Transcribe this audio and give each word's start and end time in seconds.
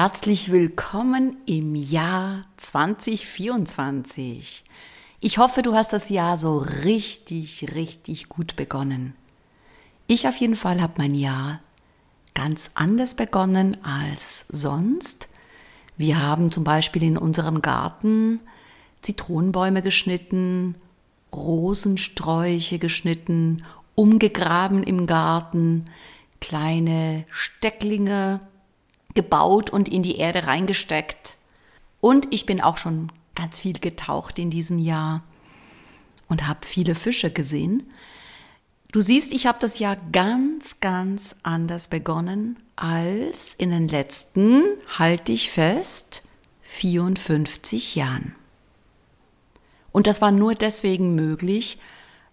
Herzlich 0.00 0.52
willkommen 0.52 1.38
im 1.44 1.74
Jahr 1.74 2.44
2024. 2.56 4.62
Ich 5.18 5.38
hoffe, 5.38 5.62
du 5.62 5.74
hast 5.74 5.92
das 5.92 6.08
Jahr 6.08 6.38
so 6.38 6.58
richtig, 6.58 7.74
richtig 7.74 8.28
gut 8.28 8.54
begonnen. 8.54 9.16
Ich 10.06 10.28
auf 10.28 10.36
jeden 10.36 10.54
Fall 10.54 10.80
habe 10.80 10.92
mein 10.98 11.16
Jahr 11.16 11.58
ganz 12.32 12.70
anders 12.76 13.16
begonnen 13.16 13.76
als 13.82 14.46
sonst. 14.50 15.30
Wir 15.96 16.22
haben 16.22 16.52
zum 16.52 16.62
Beispiel 16.62 17.02
in 17.02 17.18
unserem 17.18 17.60
Garten 17.60 18.38
Zitronenbäume 19.02 19.82
geschnitten, 19.82 20.76
Rosensträuche 21.34 22.78
geschnitten, 22.78 23.64
umgegraben 23.96 24.84
im 24.84 25.08
Garten, 25.08 25.90
kleine 26.40 27.24
Stecklinge 27.32 28.42
gebaut 29.18 29.68
und 29.68 29.88
in 29.88 30.04
die 30.04 30.18
Erde 30.18 30.46
reingesteckt. 30.46 31.34
Und 32.00 32.32
ich 32.32 32.46
bin 32.46 32.60
auch 32.60 32.76
schon 32.76 33.10
ganz 33.34 33.58
viel 33.58 33.80
getaucht 33.80 34.38
in 34.38 34.48
diesem 34.48 34.78
Jahr 34.78 35.24
und 36.28 36.46
habe 36.46 36.60
viele 36.64 36.94
Fische 36.94 37.32
gesehen. 37.32 37.90
Du 38.92 39.00
siehst, 39.00 39.32
ich 39.32 39.48
habe 39.48 39.58
das 39.60 39.80
Jahr 39.80 39.96
ganz, 40.12 40.78
ganz 40.78 41.34
anders 41.42 41.88
begonnen 41.88 42.58
als 42.76 43.54
in 43.54 43.70
den 43.70 43.88
letzten, 43.88 44.62
halte 44.96 45.32
ich 45.32 45.50
fest, 45.50 46.22
54 46.62 47.96
Jahren. 47.96 48.36
Und 49.90 50.06
das 50.06 50.22
war 50.22 50.30
nur 50.30 50.54
deswegen 50.54 51.16
möglich, 51.16 51.78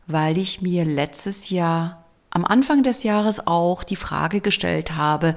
weil 0.06 0.38
ich 0.38 0.62
mir 0.62 0.86
letztes 0.86 1.50
Jahr 1.50 2.06
am 2.30 2.46
Anfang 2.46 2.84
des 2.84 3.02
Jahres 3.02 3.48
auch 3.48 3.84
die 3.84 3.96
Frage 3.96 4.40
gestellt 4.40 4.92
habe, 4.92 5.36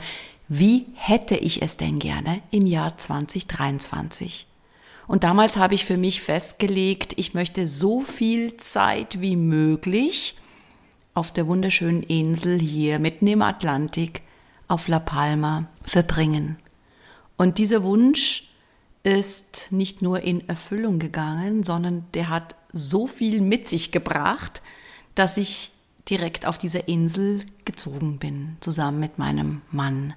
wie 0.48 0.86
hätte 0.94 1.36
ich 1.36 1.62
es 1.62 1.76
denn 1.76 1.98
gerne 1.98 2.40
im 2.50 2.66
Jahr 2.66 2.96
2023? 2.96 4.46
Und 5.06 5.24
damals 5.24 5.56
habe 5.56 5.74
ich 5.74 5.84
für 5.84 5.96
mich 5.96 6.20
festgelegt, 6.20 7.14
ich 7.16 7.34
möchte 7.34 7.66
so 7.66 8.00
viel 8.00 8.56
Zeit 8.56 9.20
wie 9.20 9.36
möglich 9.36 10.36
auf 11.14 11.32
der 11.32 11.46
wunderschönen 11.46 12.02
Insel 12.02 12.60
hier 12.60 12.98
mitten 12.98 13.26
im 13.26 13.42
Atlantik 13.42 14.22
auf 14.68 14.88
La 14.88 14.98
Palma 14.98 15.66
verbringen. 15.82 16.56
Und 17.36 17.58
dieser 17.58 17.82
Wunsch 17.82 18.48
ist 19.02 19.72
nicht 19.72 20.02
nur 20.02 20.20
in 20.20 20.46
Erfüllung 20.48 20.98
gegangen, 20.98 21.64
sondern 21.64 22.04
der 22.14 22.28
hat 22.28 22.56
so 22.72 23.06
viel 23.06 23.40
mit 23.40 23.68
sich 23.68 23.92
gebracht, 23.92 24.62
dass 25.14 25.36
ich 25.36 25.72
direkt 26.08 26.46
auf 26.46 26.58
dieser 26.58 26.88
Insel 26.88 27.44
gezogen 27.64 28.18
bin, 28.18 28.56
zusammen 28.60 29.00
mit 29.00 29.18
meinem 29.18 29.62
Mann. 29.70 30.14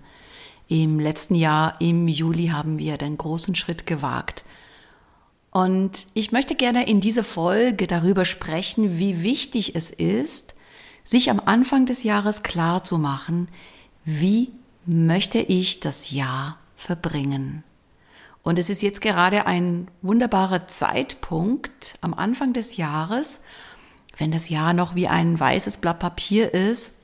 Im 0.71 1.01
letzten 1.01 1.35
Jahr, 1.35 1.75
im 1.81 2.07
Juli, 2.07 2.47
haben 2.47 2.79
wir 2.79 2.97
den 2.97 3.17
großen 3.17 3.55
Schritt 3.55 3.85
gewagt. 3.85 4.45
Und 5.49 6.07
ich 6.13 6.31
möchte 6.31 6.55
gerne 6.55 6.87
in 6.87 7.01
dieser 7.01 7.25
Folge 7.25 7.87
darüber 7.87 8.23
sprechen, 8.23 8.97
wie 8.97 9.21
wichtig 9.21 9.75
es 9.75 9.91
ist, 9.91 10.55
sich 11.03 11.29
am 11.29 11.41
Anfang 11.43 11.87
des 11.87 12.03
Jahres 12.03 12.41
klar 12.41 12.85
zu 12.85 12.97
machen, 12.97 13.49
wie 14.05 14.53
möchte 14.85 15.39
ich 15.39 15.81
das 15.81 16.11
Jahr 16.11 16.57
verbringen. 16.77 17.65
Und 18.41 18.57
es 18.57 18.69
ist 18.69 18.81
jetzt 18.81 19.01
gerade 19.01 19.47
ein 19.47 19.89
wunderbarer 20.01 20.67
Zeitpunkt 20.67 21.97
am 21.99 22.13
Anfang 22.13 22.53
des 22.53 22.77
Jahres, 22.77 23.41
wenn 24.15 24.31
das 24.31 24.47
Jahr 24.47 24.71
noch 24.71 24.95
wie 24.95 25.09
ein 25.09 25.37
weißes 25.37 25.79
Blatt 25.79 25.99
Papier 25.99 26.53
ist, 26.53 26.99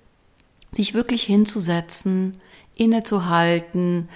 sich 0.72 0.94
wirklich 0.94 1.24
hinzusetzen, 1.24 2.40
innezuhalten 2.78 4.10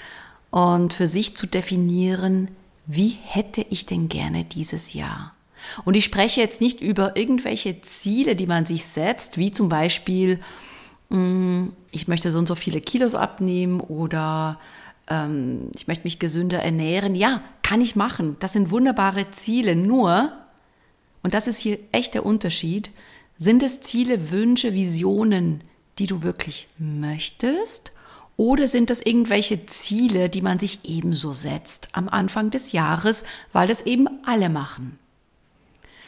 und 0.49 0.93
für 0.93 1.07
sich 1.07 1.35
zu 1.35 1.47
definieren, 1.47 2.49
wie 2.85 3.17
hätte 3.23 3.65
ich 3.69 3.85
denn 3.85 4.09
gerne 4.09 4.43
dieses 4.43 4.93
Jahr? 4.93 5.31
Und 5.85 5.95
ich 5.95 6.05
spreche 6.05 6.41
jetzt 6.41 6.61
nicht 6.61 6.81
über 6.81 7.15
irgendwelche 7.15 7.81
Ziele, 7.81 8.35
die 8.35 8.47
man 8.47 8.65
sich 8.65 8.85
setzt, 8.85 9.37
wie 9.37 9.51
zum 9.51 9.69
Beispiel, 9.69 10.39
mm, 11.09 11.67
ich 11.91 12.07
möchte 12.07 12.31
so 12.31 12.39
und 12.39 12.47
so 12.47 12.55
viele 12.55 12.81
Kilos 12.81 13.15
abnehmen 13.15 13.79
oder 13.79 14.59
ähm, 15.07 15.69
ich 15.75 15.87
möchte 15.87 16.03
mich 16.03 16.19
gesünder 16.19 16.59
ernähren. 16.59 17.15
Ja, 17.15 17.43
kann 17.61 17.81
ich 17.81 17.95
machen. 17.95 18.35
Das 18.39 18.53
sind 18.53 18.71
wunderbare 18.71 19.29
Ziele. 19.31 19.75
Nur, 19.75 20.33
und 21.23 21.33
das 21.33 21.47
ist 21.47 21.59
hier 21.59 21.77
echt 21.91 22.15
der 22.15 22.25
Unterschied, 22.25 22.91
sind 23.37 23.63
es 23.63 23.81
Ziele, 23.81 24.31
Wünsche, 24.31 24.73
Visionen, 24.73 25.61
die 25.99 26.07
du 26.07 26.23
wirklich 26.23 26.67
möchtest 26.77 27.91
oder 28.41 28.67
sind 28.67 28.89
das 28.89 29.01
irgendwelche 29.01 29.67
Ziele, 29.67 30.27
die 30.27 30.41
man 30.41 30.57
sich 30.57 30.79
ebenso 30.83 31.31
setzt 31.31 31.89
am 31.91 32.09
Anfang 32.09 32.49
des 32.49 32.71
Jahres, 32.71 33.23
weil 33.53 33.67
das 33.67 33.83
eben 33.83 34.07
alle 34.25 34.49
machen? 34.49 34.97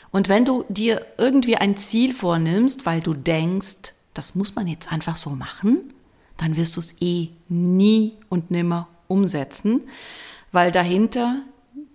Und 0.09 0.29
wenn 0.29 0.43
du 0.43 0.65
dir 0.67 1.05
irgendwie 1.19 1.57
ein 1.57 1.77
Ziel 1.77 2.11
vornimmst, 2.11 2.87
weil 2.87 3.01
du 3.01 3.13
denkst, 3.13 3.93
das 4.15 4.33
muss 4.33 4.55
man 4.55 4.65
jetzt 4.65 4.91
einfach 4.91 5.15
so 5.15 5.29
machen, 5.29 5.93
dann 6.37 6.55
wirst 6.55 6.75
du 6.75 6.79
es 6.79 6.95
eh 7.01 7.29
nie 7.49 8.13
und 8.29 8.49
nimmer 8.49 8.87
umsetzen, 9.07 9.81
weil 10.51 10.71
dahinter 10.71 11.43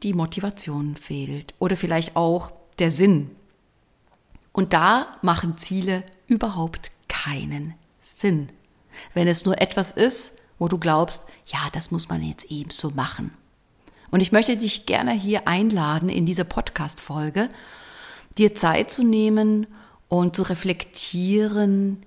die 0.05 0.15
Motivation 0.15 0.95
fehlt 0.95 1.53
oder 1.59 1.77
vielleicht 1.77 2.15
auch 2.15 2.53
der 2.79 2.93
Sinn. 2.93 3.33
Und 4.53 4.73
da 4.73 5.19
machen 5.21 5.59
Ziele 5.59 6.05
überhaupt 6.29 6.93
keinen 7.09 7.75
Sinn 8.01 8.51
wenn 9.15 9.29
es 9.29 9.45
nur 9.45 9.61
etwas 9.61 9.93
ist, 9.93 10.39
wo 10.59 10.69
du 10.69 10.79
glaubst, 10.79 11.27
ja, 11.47 11.69
das 11.73 11.91
muss 11.91 12.09
man 12.09 12.23
jetzt 12.23 12.51
eben 12.51 12.71
so 12.71 12.91
machen. 12.91 13.35
Und 14.11 14.21
ich 14.21 14.33
möchte 14.33 14.57
dich 14.57 14.87
gerne 14.87 15.13
hier 15.13 15.47
einladen, 15.47 16.09
in 16.09 16.27
dieser 16.27 16.45
Podcast-Folge, 16.45 17.49
dir 18.39 18.55
Zeit 18.55 18.91
zu 18.91 19.03
nehmen 19.03 19.67
und 20.09 20.35
zu 20.37 20.43
reflektieren, 20.43 22.03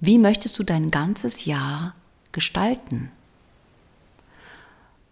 wie 0.00 0.18
möchtest 0.18 0.58
du 0.58 0.62
dein 0.62 0.90
ganzes 0.90 1.46
Jahr 1.46 1.94
gestalten? 2.32 3.10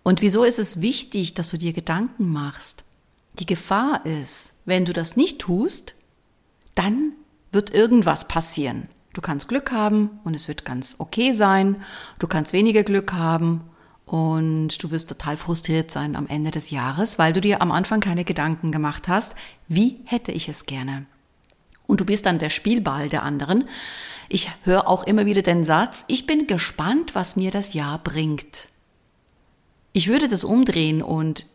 Und 0.03 0.21
wieso 0.21 0.45
ist 0.45 0.59
es 0.59 0.83
wichtig, 0.83 1.33
dass 1.33 1.49
du 1.49 1.57
dir 1.57 1.73
Gedanken 1.73 2.31
machst? 2.31 2.85
Die 3.39 3.47
Gefahr 3.47 4.05
ist, 4.05 4.57
wenn 4.67 4.85
du 4.85 4.93
das 4.93 5.17
nicht 5.17 5.41
tust, 5.41 5.95
dann 6.75 7.13
wird 7.51 7.73
irgendwas 7.73 8.29
passieren. 8.29 8.89
Du 9.15 9.21
kannst 9.21 9.49
Glück 9.49 9.71
haben 9.71 10.11
und 10.25 10.35
es 10.35 10.49
wird 10.49 10.65
ganz 10.65 10.97
okay 10.99 11.33
sein. 11.33 11.77
Du 12.19 12.27
kannst 12.27 12.53
weniger 12.53 12.83
Glück 12.83 13.13
haben 13.13 13.63
und 14.07 14.83
du 14.83 14.91
wirst 14.91 15.09
total 15.09 15.37
frustriert 15.37 15.93
sein 15.93 16.17
am 16.17 16.27
Ende 16.27 16.51
des 16.51 16.71
Jahres, 16.71 17.17
weil 17.19 17.33
du 17.33 17.41
dir 17.41 17.63
am 17.63 17.71
Anfang 17.71 18.01
keine 18.01 18.25
Gedanken 18.25 18.73
gemacht 18.73 19.07
hast, 19.07 19.37
wie 19.69 20.01
hätte 20.05 20.33
ich 20.33 20.49
es 20.49 20.67
gerne. 20.67 21.07
Und 21.87 22.01
du 22.01 22.05
bist 22.05 22.27
dann 22.27 22.41
der 22.41 22.51
Spielball 22.51 23.09
der 23.09 23.23
anderen. 23.23 23.69
Ich 24.29 24.51
höre 24.65 24.89
auch 24.89 25.05
immer 25.05 25.27
wieder 25.27 25.43
den 25.43 25.65
Satz, 25.65 26.05
ich 26.09 26.27
bin 26.27 26.49
gespannt, 26.49 27.15
was 27.15 27.37
mir 27.37 27.53
das 27.53 27.73
Jahr 27.73 28.01
bringt. 28.01 28.69
Ich 29.93 30.09
würde 30.09 30.29
das 30.29 30.43
umdrehen 30.43 31.03
und 31.03 31.47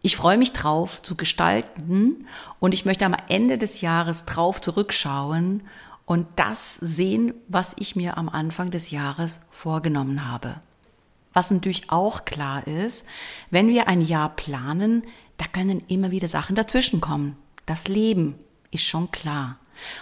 ich 0.00 0.16
freue 0.16 0.38
mich 0.38 0.54
drauf 0.54 1.02
zu 1.02 1.14
gestalten 1.14 2.26
und 2.58 2.72
ich 2.72 2.86
möchte 2.86 3.04
am 3.04 3.16
Ende 3.28 3.58
des 3.58 3.82
Jahres 3.82 4.24
drauf 4.24 4.62
zurückschauen 4.62 5.62
und 6.12 6.26
das 6.36 6.74
sehen, 6.74 7.32
was 7.48 7.74
ich 7.78 7.96
mir 7.96 8.18
am 8.18 8.28
Anfang 8.28 8.70
des 8.70 8.90
Jahres 8.90 9.40
vorgenommen 9.50 10.30
habe. 10.30 10.56
Was 11.32 11.50
natürlich 11.50 11.90
auch 11.90 12.26
klar 12.26 12.66
ist, 12.66 13.06
wenn 13.50 13.68
wir 13.68 13.88
ein 13.88 14.02
Jahr 14.02 14.28
planen, 14.36 15.04
da 15.38 15.46
können 15.46 15.82
immer 15.88 16.10
wieder 16.10 16.28
Sachen 16.28 16.54
dazwischenkommen. 16.54 17.36
Das 17.64 17.88
Leben 17.88 18.34
ist 18.70 18.84
schon 18.84 19.10
klar. 19.10 19.58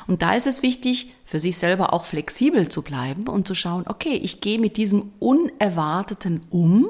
Und 0.09 0.23
da 0.23 0.35
ist 0.35 0.49
es 0.49 0.65
wichtig, 0.65 1.13
für 1.25 1.39
sich 1.39 1.57
selber 1.57 1.93
auch 1.93 2.05
flexibel 2.05 2.69
zu 2.69 2.83
bleiben 2.83 3.29
und 3.29 3.47
zu 3.47 3.55
schauen, 3.55 3.85
okay, 3.87 4.15
ich 4.15 4.41
gehe 4.41 4.59
mit 4.59 4.79
diesem 4.79 5.13
Unerwarteten 5.21 6.43
um. 6.51 6.89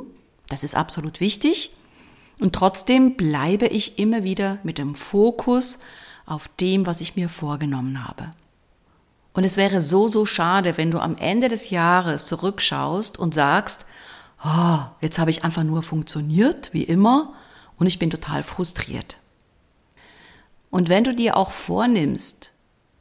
Das 0.48 0.64
ist 0.64 0.74
absolut 0.74 1.20
wichtig. 1.20 1.72
Und 2.38 2.54
trotzdem 2.54 3.16
bleibe 3.16 3.66
ich 3.66 3.98
immer 3.98 4.22
wieder 4.22 4.60
mit 4.62 4.78
dem 4.78 4.94
Fokus 4.94 5.80
auf 6.24 6.48
dem, 6.58 6.86
was 6.86 7.02
ich 7.02 7.16
mir 7.16 7.28
vorgenommen 7.28 8.08
habe. 8.08 8.32
Und 9.32 9.44
es 9.44 9.56
wäre 9.56 9.80
so, 9.80 10.08
so 10.08 10.26
schade, 10.26 10.76
wenn 10.76 10.90
du 10.90 10.98
am 10.98 11.16
Ende 11.16 11.48
des 11.48 11.70
Jahres 11.70 12.26
zurückschaust 12.26 13.18
und 13.18 13.34
sagst, 13.34 13.86
oh, 14.44 14.78
jetzt 15.00 15.18
habe 15.18 15.30
ich 15.30 15.44
einfach 15.44 15.62
nur 15.62 15.82
funktioniert, 15.82 16.72
wie 16.72 16.82
immer, 16.82 17.34
und 17.78 17.86
ich 17.86 17.98
bin 17.98 18.10
total 18.10 18.42
frustriert. 18.42 19.18
Und 20.70 20.88
wenn 20.88 21.04
du 21.04 21.14
dir 21.14 21.36
auch 21.36 21.50
vornimmst 21.50 22.52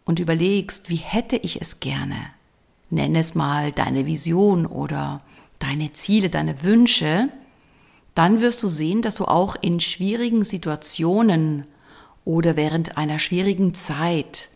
und 0.05 0.19
überlegst, 0.19 0.89
wie 0.89 0.95
hätte 0.95 1.35
ich 1.35 1.61
es 1.61 1.79
gerne, 1.79 2.15
nenn 2.89 3.15
es 3.15 3.35
mal 3.35 3.71
deine 3.71 4.05
Vision 4.05 4.65
oder 4.65 5.19
deine 5.59 5.91
Ziele, 5.93 6.29
deine 6.29 6.63
Wünsche, 6.63 7.29
dann 8.15 8.39
wirst 8.39 8.63
du 8.63 8.67
sehen, 8.67 9.01
dass 9.01 9.15
du 9.15 9.25
auch 9.25 9.55
in 9.61 9.79
schwierigen 9.79 10.43
Situationen 10.43 11.65
oder 12.25 12.55
während 12.55 12.97
einer 12.97 13.19
schwierigen 13.19 13.73
Zeit 13.73 14.49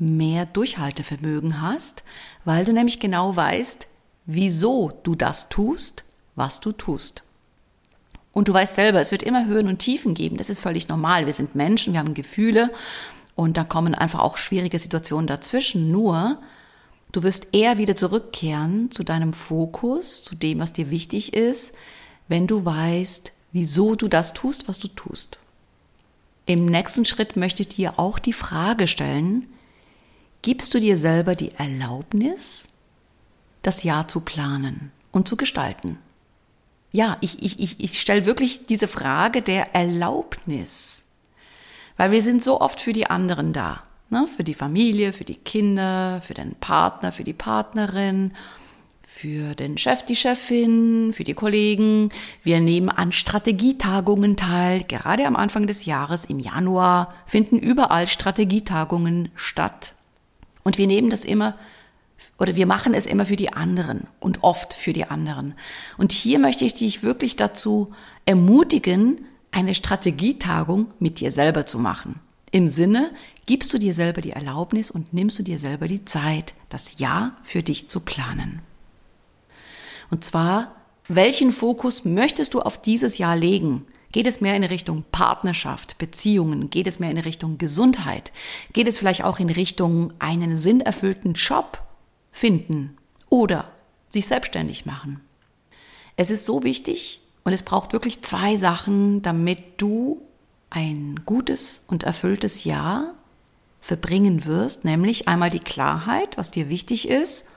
mehr 0.00 0.46
Durchhaltevermögen 0.46 1.60
hast, 1.60 2.04
weil 2.44 2.64
du 2.64 2.72
nämlich 2.72 3.00
genau 3.00 3.36
weißt, 3.36 3.86
wieso 4.26 4.92
du 5.02 5.14
das 5.14 5.48
tust, 5.48 6.04
was 6.34 6.60
du 6.60 6.72
tust. 6.72 7.22
Und 8.32 8.48
du 8.48 8.52
weißt 8.54 8.76
selber, 8.76 9.00
es 9.00 9.10
wird 9.10 9.22
immer 9.22 9.46
Höhen 9.46 9.68
und 9.68 9.78
Tiefen 9.78 10.14
geben. 10.14 10.36
Das 10.36 10.50
ist 10.50 10.60
völlig 10.60 10.88
normal. 10.88 11.26
Wir 11.26 11.32
sind 11.32 11.54
Menschen, 11.54 11.92
wir 11.92 12.00
haben 12.00 12.14
Gefühle 12.14 12.70
und 13.34 13.56
da 13.56 13.64
kommen 13.64 13.94
einfach 13.94 14.20
auch 14.20 14.36
schwierige 14.36 14.78
Situationen 14.78 15.26
dazwischen. 15.26 15.90
Nur, 15.90 16.38
du 17.12 17.22
wirst 17.22 17.48
eher 17.52 17.76
wieder 17.76 17.96
zurückkehren 17.96 18.90
zu 18.90 19.02
deinem 19.02 19.32
Fokus, 19.32 20.22
zu 20.22 20.36
dem, 20.36 20.60
was 20.60 20.72
dir 20.72 20.90
wichtig 20.90 21.34
ist, 21.34 21.76
wenn 22.28 22.46
du 22.46 22.64
weißt, 22.64 23.32
wieso 23.52 23.96
du 23.96 24.06
das 24.06 24.32
tust, 24.32 24.68
was 24.68 24.78
du 24.78 24.88
tust. 24.88 25.38
Im 26.46 26.66
nächsten 26.66 27.04
Schritt 27.04 27.36
möchte 27.36 27.62
ich 27.62 27.68
dir 27.68 27.98
auch 27.98 28.18
die 28.18 28.32
Frage 28.32 28.86
stellen, 28.86 29.46
gibst 30.42 30.74
du 30.74 30.80
dir 30.80 30.96
selber 30.96 31.34
die 31.34 31.52
Erlaubnis, 31.52 32.68
das 33.62 33.82
Jahr 33.82 34.08
zu 34.08 34.20
planen 34.20 34.92
und 35.12 35.28
zu 35.28 35.36
gestalten? 35.36 35.98
Ja, 36.92 37.16
ich, 37.20 37.42
ich, 37.42 37.60
ich, 37.60 37.80
ich 37.80 38.00
stelle 38.00 38.26
wirklich 38.26 38.66
diese 38.66 38.88
Frage 38.88 39.42
der 39.42 39.74
Erlaubnis, 39.74 41.04
weil 41.96 42.10
wir 42.10 42.22
sind 42.22 42.42
so 42.42 42.60
oft 42.60 42.80
für 42.80 42.92
die 42.92 43.06
anderen 43.06 43.52
da, 43.52 43.82
ne? 44.08 44.26
für 44.26 44.42
die 44.42 44.54
Familie, 44.54 45.12
für 45.12 45.24
die 45.24 45.36
Kinder, 45.36 46.20
für 46.20 46.34
den 46.34 46.56
Partner, 46.56 47.12
für 47.12 47.22
die 47.22 47.32
Partnerin, 47.32 48.32
für 49.06 49.54
den 49.54 49.76
Chef, 49.76 50.04
die 50.04 50.16
Chefin, 50.16 51.12
für 51.12 51.24
die 51.24 51.34
Kollegen. 51.34 52.10
Wir 52.42 52.60
nehmen 52.60 52.88
an 52.88 53.12
Strategietagungen 53.12 54.36
teil. 54.36 54.84
Gerade 54.84 55.26
am 55.26 55.36
Anfang 55.36 55.66
des 55.66 55.84
Jahres, 55.84 56.24
im 56.24 56.38
Januar, 56.38 57.14
finden 57.26 57.58
überall 57.58 58.06
Strategietagungen 58.06 59.30
statt. 59.34 59.94
Und 60.62 60.78
wir 60.78 60.86
nehmen 60.86 61.10
das 61.10 61.24
immer 61.24 61.56
oder 62.38 62.56
wir 62.56 62.66
machen 62.66 62.94
es 62.94 63.06
immer 63.06 63.26
für 63.26 63.36
die 63.36 63.52
anderen 63.52 64.06
und 64.18 64.42
oft 64.42 64.74
für 64.74 64.92
die 64.92 65.06
anderen. 65.06 65.54
Und 65.96 66.12
hier 66.12 66.38
möchte 66.38 66.64
ich 66.64 66.74
dich 66.74 67.02
wirklich 67.02 67.36
dazu 67.36 67.92
ermutigen, 68.26 69.24
eine 69.52 69.74
Strategietagung 69.74 70.88
mit 70.98 71.20
dir 71.20 71.32
selber 71.32 71.66
zu 71.66 71.78
machen. 71.78 72.20
Im 72.52 72.68
Sinne, 72.68 73.10
gibst 73.46 73.72
du 73.72 73.78
dir 73.78 73.94
selber 73.94 74.20
die 74.20 74.32
Erlaubnis 74.32 74.90
und 74.90 75.12
nimmst 75.12 75.38
du 75.38 75.42
dir 75.42 75.58
selber 75.58 75.88
die 75.88 76.04
Zeit, 76.04 76.54
das 76.68 76.98
Ja 76.98 77.36
für 77.42 77.62
dich 77.62 77.88
zu 77.88 78.00
planen. 78.00 78.60
Und 80.10 80.24
zwar, 80.24 80.74
welchen 81.08 81.52
Fokus 81.52 82.04
möchtest 82.04 82.54
du 82.54 82.60
auf 82.60 82.80
dieses 82.80 83.18
Jahr 83.18 83.36
legen? 83.36 83.86
Geht 84.12 84.26
es 84.26 84.40
mehr 84.40 84.56
in 84.56 84.64
Richtung 84.64 85.04
Partnerschaft, 85.12 85.98
Beziehungen? 85.98 86.70
Geht 86.70 86.86
es 86.86 86.98
mehr 86.98 87.10
in 87.10 87.18
Richtung 87.18 87.58
Gesundheit? 87.58 88.32
Geht 88.72 88.88
es 88.88 88.98
vielleicht 88.98 89.24
auch 89.24 89.38
in 89.38 89.50
Richtung 89.50 90.12
einen 90.18 90.56
sinnerfüllten 90.56 91.34
Job? 91.34 91.82
finden 92.32 92.96
oder 93.28 93.70
sich 94.08 94.26
selbstständig 94.26 94.86
machen. 94.86 95.20
Es 96.16 96.30
ist 96.30 96.46
so 96.46 96.62
wichtig 96.62 97.20
und 97.44 97.52
es 97.52 97.62
braucht 97.62 97.92
wirklich 97.92 98.22
zwei 98.22 98.56
Sachen, 98.56 99.22
damit 99.22 99.80
du 99.80 100.22
ein 100.70 101.20
gutes 101.24 101.84
und 101.88 102.04
erfülltes 102.04 102.64
Jahr 102.64 103.14
verbringen 103.80 104.44
wirst, 104.44 104.84
nämlich 104.84 105.26
einmal 105.26 105.50
die 105.50 105.60
Klarheit, 105.60 106.36
was 106.36 106.50
dir 106.50 106.68
wichtig 106.68 107.08
ist, 107.08 107.48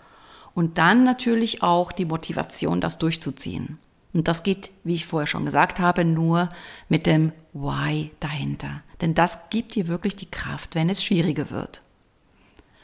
und 0.56 0.78
dann 0.78 1.04
natürlich 1.04 1.64
auch 1.64 1.92
die 1.92 2.06
Motivation, 2.06 2.80
das 2.80 3.00
durchzuziehen. 3.00 3.80
Und 4.14 4.28
das 4.28 4.44
geht, 4.44 4.70
wie 4.84 4.94
ich 4.94 5.08
vorher 5.08 5.28
schon 5.28 5.46
gesagt 5.46 5.80
habe, 5.80 6.06
nur 6.06 6.50
mit 6.88 7.08
dem 7.08 7.32
Why 7.54 8.12
dahinter. 8.20 8.84
Denn 9.02 9.16
das 9.16 9.50
gibt 9.50 9.74
dir 9.76 9.88
wirklich 9.88 10.16
die 10.16 10.30
Kraft, 10.30 10.76
wenn 10.76 10.90
es 10.90 11.04
schwieriger 11.04 11.50
wird. 11.50 11.82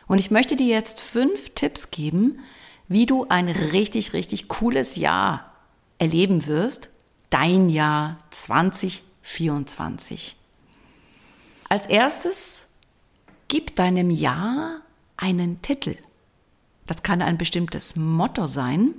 Und 0.07 0.17
ich 0.17 0.31
möchte 0.31 0.55
dir 0.55 0.65
jetzt 0.65 0.99
fünf 0.99 1.53
Tipps 1.53 1.91
geben, 1.91 2.39
wie 2.87 3.05
du 3.05 3.27
ein 3.29 3.47
richtig, 3.47 4.13
richtig 4.13 4.47
cooles 4.47 4.95
Jahr 4.95 5.53
erleben 5.99 6.47
wirst. 6.47 6.89
Dein 7.29 7.69
Jahr 7.69 8.17
2024. 8.31 10.35
Als 11.69 11.85
erstes, 11.85 12.65
gib 13.47 13.75
deinem 13.75 14.09
Jahr 14.09 14.81
einen 15.15 15.61
Titel. 15.61 15.95
Das 16.87 17.03
kann 17.03 17.21
ein 17.21 17.37
bestimmtes 17.37 17.95
Motto 17.95 18.47
sein. 18.47 18.95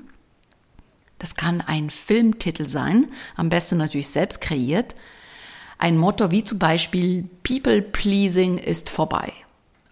Das 1.21 1.37
kann 1.37 1.61
ein 1.61 1.91
Filmtitel 1.91 2.67
sein, 2.67 3.09
am 3.37 3.49
besten 3.49 3.77
natürlich 3.77 4.09
selbst 4.09 4.41
kreiert. 4.41 4.97
Ein 5.79 5.97
Motto 5.97 6.33
wie 6.33 6.43
zum 6.43 6.59
Beispiel 6.59 7.29
People 7.45 7.81
Pleasing 7.81 8.59
ist 8.59 8.91
vorbei 8.91 9.33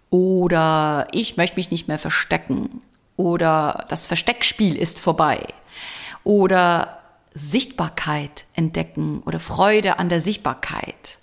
oder 0.09 1.07
ich 1.11 1.37
möchte 1.37 1.57
mich 1.57 1.71
nicht 1.71 1.87
mehr 1.87 1.99
verstecken. 1.99 2.81
Oder 3.15 3.85
das 3.89 4.05
Versteckspiel 4.05 4.77
ist 4.77 4.99
vorbei. 4.99 5.45
Oder 6.23 6.99
Sichtbarkeit 7.33 8.45
entdecken 8.55 9.21
oder 9.25 9.39
Freude 9.39 9.99
an 9.99 10.09
der 10.09 10.21
Sichtbarkeit. 10.21 11.19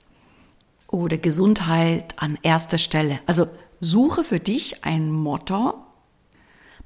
Oder 0.89 1.19
Gesundheit 1.19 2.15
an 2.17 2.39
erster 2.43 2.79
Stelle. 2.79 3.21
Also 3.27 3.49
suche 3.81 4.25
für 4.25 4.41
dich 4.41 4.85
ein 4.85 5.11
Motto, 5.11 5.75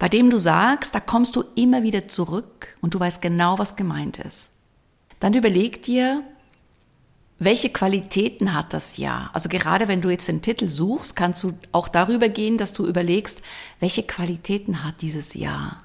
bei 0.00 0.08
dem 0.08 0.31
du 0.31 0.38
sagst, 0.38 0.94
da 0.94 1.00
kommst 1.00 1.37
du 1.37 1.44
immer 1.55 1.82
wieder 1.82 2.08
zurück 2.08 2.75
und 2.81 2.94
du 2.94 2.99
weißt 2.99 3.20
genau, 3.20 3.58
was 3.58 3.76
gemeint 3.76 4.17
ist. 4.17 4.49
Dann 5.20 5.35
überleg 5.35 5.82
dir, 5.82 6.25
welche 7.38 7.69
Qualitäten 7.69 8.55
hat 8.55 8.73
das 8.73 8.97
Jahr? 8.97 9.29
Also 9.35 9.50
gerade 9.50 9.88
wenn 9.88 10.00
du 10.00 10.08
jetzt 10.08 10.26
den 10.26 10.41
Titel 10.41 10.70
suchst, 10.70 11.17
kannst 11.17 11.43
du 11.43 11.52
auch 11.73 11.87
darüber 11.87 12.31
gehen, 12.31 12.56
dass 12.56 12.73
du 12.73 12.87
überlegst, 12.87 13.43
welche 13.79 14.02
Qualitäten 14.02 14.85
hat 14.85 15.02
dieses 15.02 15.35
Jahr? 15.35 15.85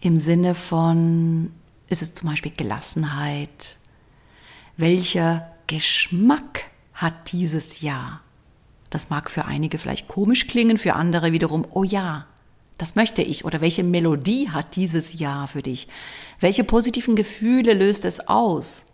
Im 0.00 0.18
Sinne 0.18 0.56
von, 0.56 1.52
ist 1.88 2.02
es 2.02 2.14
zum 2.14 2.28
Beispiel 2.28 2.52
Gelassenheit? 2.56 3.76
Welcher 4.76 5.52
Geschmack 5.68 6.64
hat 6.94 7.30
dieses 7.30 7.82
Jahr? 7.82 8.20
Das 8.88 9.10
mag 9.10 9.30
für 9.30 9.44
einige 9.44 9.78
vielleicht 9.78 10.08
komisch 10.08 10.48
klingen, 10.48 10.76
für 10.76 10.94
andere 10.94 11.30
wiederum, 11.30 11.64
oh 11.70 11.84
ja, 11.84 12.26
das 12.80 12.94
möchte 12.94 13.22
ich. 13.22 13.44
Oder 13.44 13.60
welche 13.60 13.84
Melodie 13.84 14.50
hat 14.50 14.76
dieses 14.76 15.18
Jahr 15.18 15.48
für 15.48 15.62
dich? 15.62 15.88
Welche 16.40 16.64
positiven 16.64 17.16
Gefühle 17.16 17.74
löst 17.74 18.04
es 18.04 18.28
aus? 18.28 18.86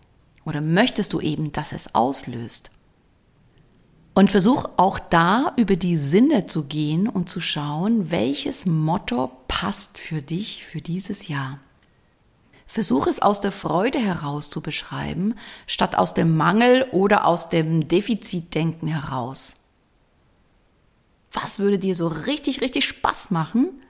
Oder 0.45 0.61
möchtest 0.61 1.13
du 1.13 1.21
eben, 1.21 1.53
dass 1.53 1.73
es 1.73 1.95
auslöst? 1.95 2.71
Und 4.15 4.31
versuch 4.31 4.65
auch 4.77 4.99
da 4.99 5.53
über 5.57 5.77
die 5.77 5.99
Sinne 5.99 6.47
zu 6.47 6.65
gehen 6.65 7.09
und 7.09 7.29
zu 7.29 7.41
schauen, 7.41 8.11
welches 8.11 8.65
Motto 8.65 9.31
passt 9.47 9.99
für 9.99 10.23
dich 10.23 10.65
für 10.65 10.81
dieses 10.81 11.29
Jahr. 11.29 11.59
Versuch 12.67 13.07
es 13.07 13.21
aus 13.21 13.41
der 13.41 13.53
Freude 13.53 13.99
heraus 13.99 14.51
zu 14.51 14.61
beschreiben, 14.61 15.35
statt 15.67 15.97
aus 15.97 16.15
dem 16.15 16.37
Mangel 16.37 16.87
oder 16.93 17.27
aus 17.27 17.51
dem 17.51 17.89
Defizitdenken 17.89 18.89
heraus. 18.89 19.66
Was 21.43 21.59
würde 21.59 21.79
dir 21.79 21.95
so 21.95 22.09
richtig, 22.09 22.63
richtig 22.63 22.87
Spaß 22.87 23.31
machen? 23.31 23.83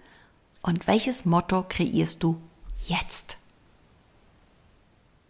Und 0.62 0.88
welches 0.88 1.24
Motto 1.24 1.64
kreierst 1.68 2.24
du 2.24 2.42
jetzt? 2.84 3.38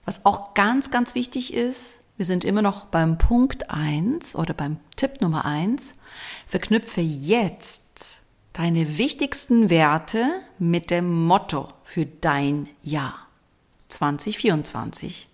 Was 0.07 0.25
auch 0.25 0.55
ganz, 0.55 0.91
ganz 0.91 1.15
wichtig 1.15 1.53
ist, 1.53 1.99
wir 2.17 2.25
sind 2.25 2.47
immer 2.47 2.63
noch 2.63 2.87
beim 2.87 3.19
Punkt 3.19 3.69
eins 3.69 4.35
oder 4.35 4.55
beim 4.55 4.79
Tipp 4.97 5.21
Nummer 5.21 5.45
eins. 5.45 5.97
Verknüpfe 6.47 7.03
jetzt 7.03 8.23
deine 8.55 8.97
wichtigsten 8.97 9.69
Werte 9.69 10.27
mit 10.59 10.91
dem 10.91 11.27
Motto 11.27 11.69
für 11.85 12.07
dein 12.07 12.71
Jahr 12.83 13.19
2024. 13.89 15.29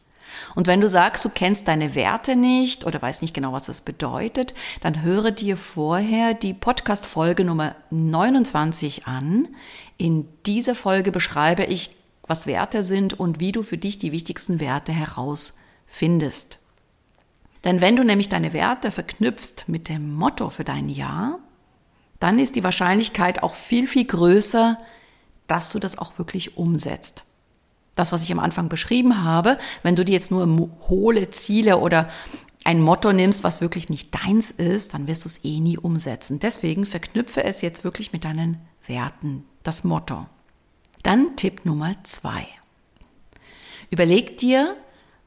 Und 0.55 0.67
wenn 0.67 0.81
du 0.81 0.89
sagst, 0.89 1.25
du 1.25 1.29
kennst 1.29 1.69
deine 1.69 1.95
Werte 1.95 2.37
nicht 2.37 2.85
oder 2.85 3.01
weißt 3.01 3.23
nicht 3.23 3.35
genau, 3.35 3.53
was 3.53 3.67
das 3.67 3.81
bedeutet, 3.81 4.55
dann 4.81 5.03
höre 5.03 5.31
dir 5.31 5.57
vorher 5.57 6.35
die 6.35 6.55
Podcast-Folge 6.55 7.45
Nummer 7.45 7.75
29 7.91 9.07
an. 9.07 9.49
In 9.97 10.29
dieser 10.47 10.75
Folge 10.75 11.13
beschreibe 11.13 11.65
ich 11.65 11.91
was 12.27 12.47
Werte 12.47 12.83
sind 12.83 13.19
und 13.19 13.41
wie 13.41 13.53
du 13.53 13.63
für 13.63 13.79
dich 13.79 13.99
die 13.99 14.13
wichtigsten 14.13 14.61
Werte 14.61 14.93
herausfindest. 14.93 16.59
Denn 17.65 17.81
wenn 17.81 17.97
du 17.97 18.05
nämlich 18.05 18.29
deine 18.29 18.53
Werte 18.53 18.91
verknüpfst 18.91 19.65
mit 19.69 19.89
dem 19.89 20.15
Motto 20.15 20.51
für 20.51 20.65
dein 20.65 20.89
Jahr, 20.89 21.39
dann 22.19 22.39
ist 22.39 22.57
die 22.57 22.65
Wahrscheinlichkeit 22.65 23.43
auch 23.43 23.55
viel, 23.55 23.87
viel 23.87 24.05
größer, 24.05 24.79
dass 25.47 25.71
du 25.71 25.79
das 25.79 25.99
auch 25.99 26.19
wirklich 26.19 26.57
umsetzt. 26.57 27.25
Das, 27.95 28.13
was 28.13 28.23
ich 28.23 28.33
am 28.33 28.39
Anfang 28.39 28.69
beschrieben 28.69 29.23
habe, 29.23 29.59
wenn 29.83 29.97
du 29.97 30.05
dir 30.05 30.13
jetzt 30.13 30.31
nur 30.31 30.71
hohle 30.89 31.31
Ziele 31.31 31.79
oder 31.79 32.09
ein 32.65 32.81
Motto 32.81 33.13
nimmst, 33.13 33.45
was 33.45 33.61
wirklich 33.61 33.89
nicht 33.89 34.15
deins 34.15 34.51
ist, 34.51 34.95
dann 34.95 35.07
wirst 35.07 35.25
du 35.25 35.29
es 35.29 35.45
eh 35.45 35.61
nie 35.61 35.79
umsetzen. 35.79 36.39
Deswegen 36.39 36.87
verknüpfe 36.87 37.45
es 37.45 37.61
jetzt 37.61 37.85
wirklich 37.85 38.13
mit 38.13 38.25
deinen 38.25 38.59
Werten, 38.87 39.45
das 39.63 39.85
Motto. 39.85 40.27
Dann 41.03 41.37
Tipp 41.37 41.65
Nummer 41.65 41.97
zwei. 42.05 42.47
Überleg 43.91 44.39
dir, 44.39 44.77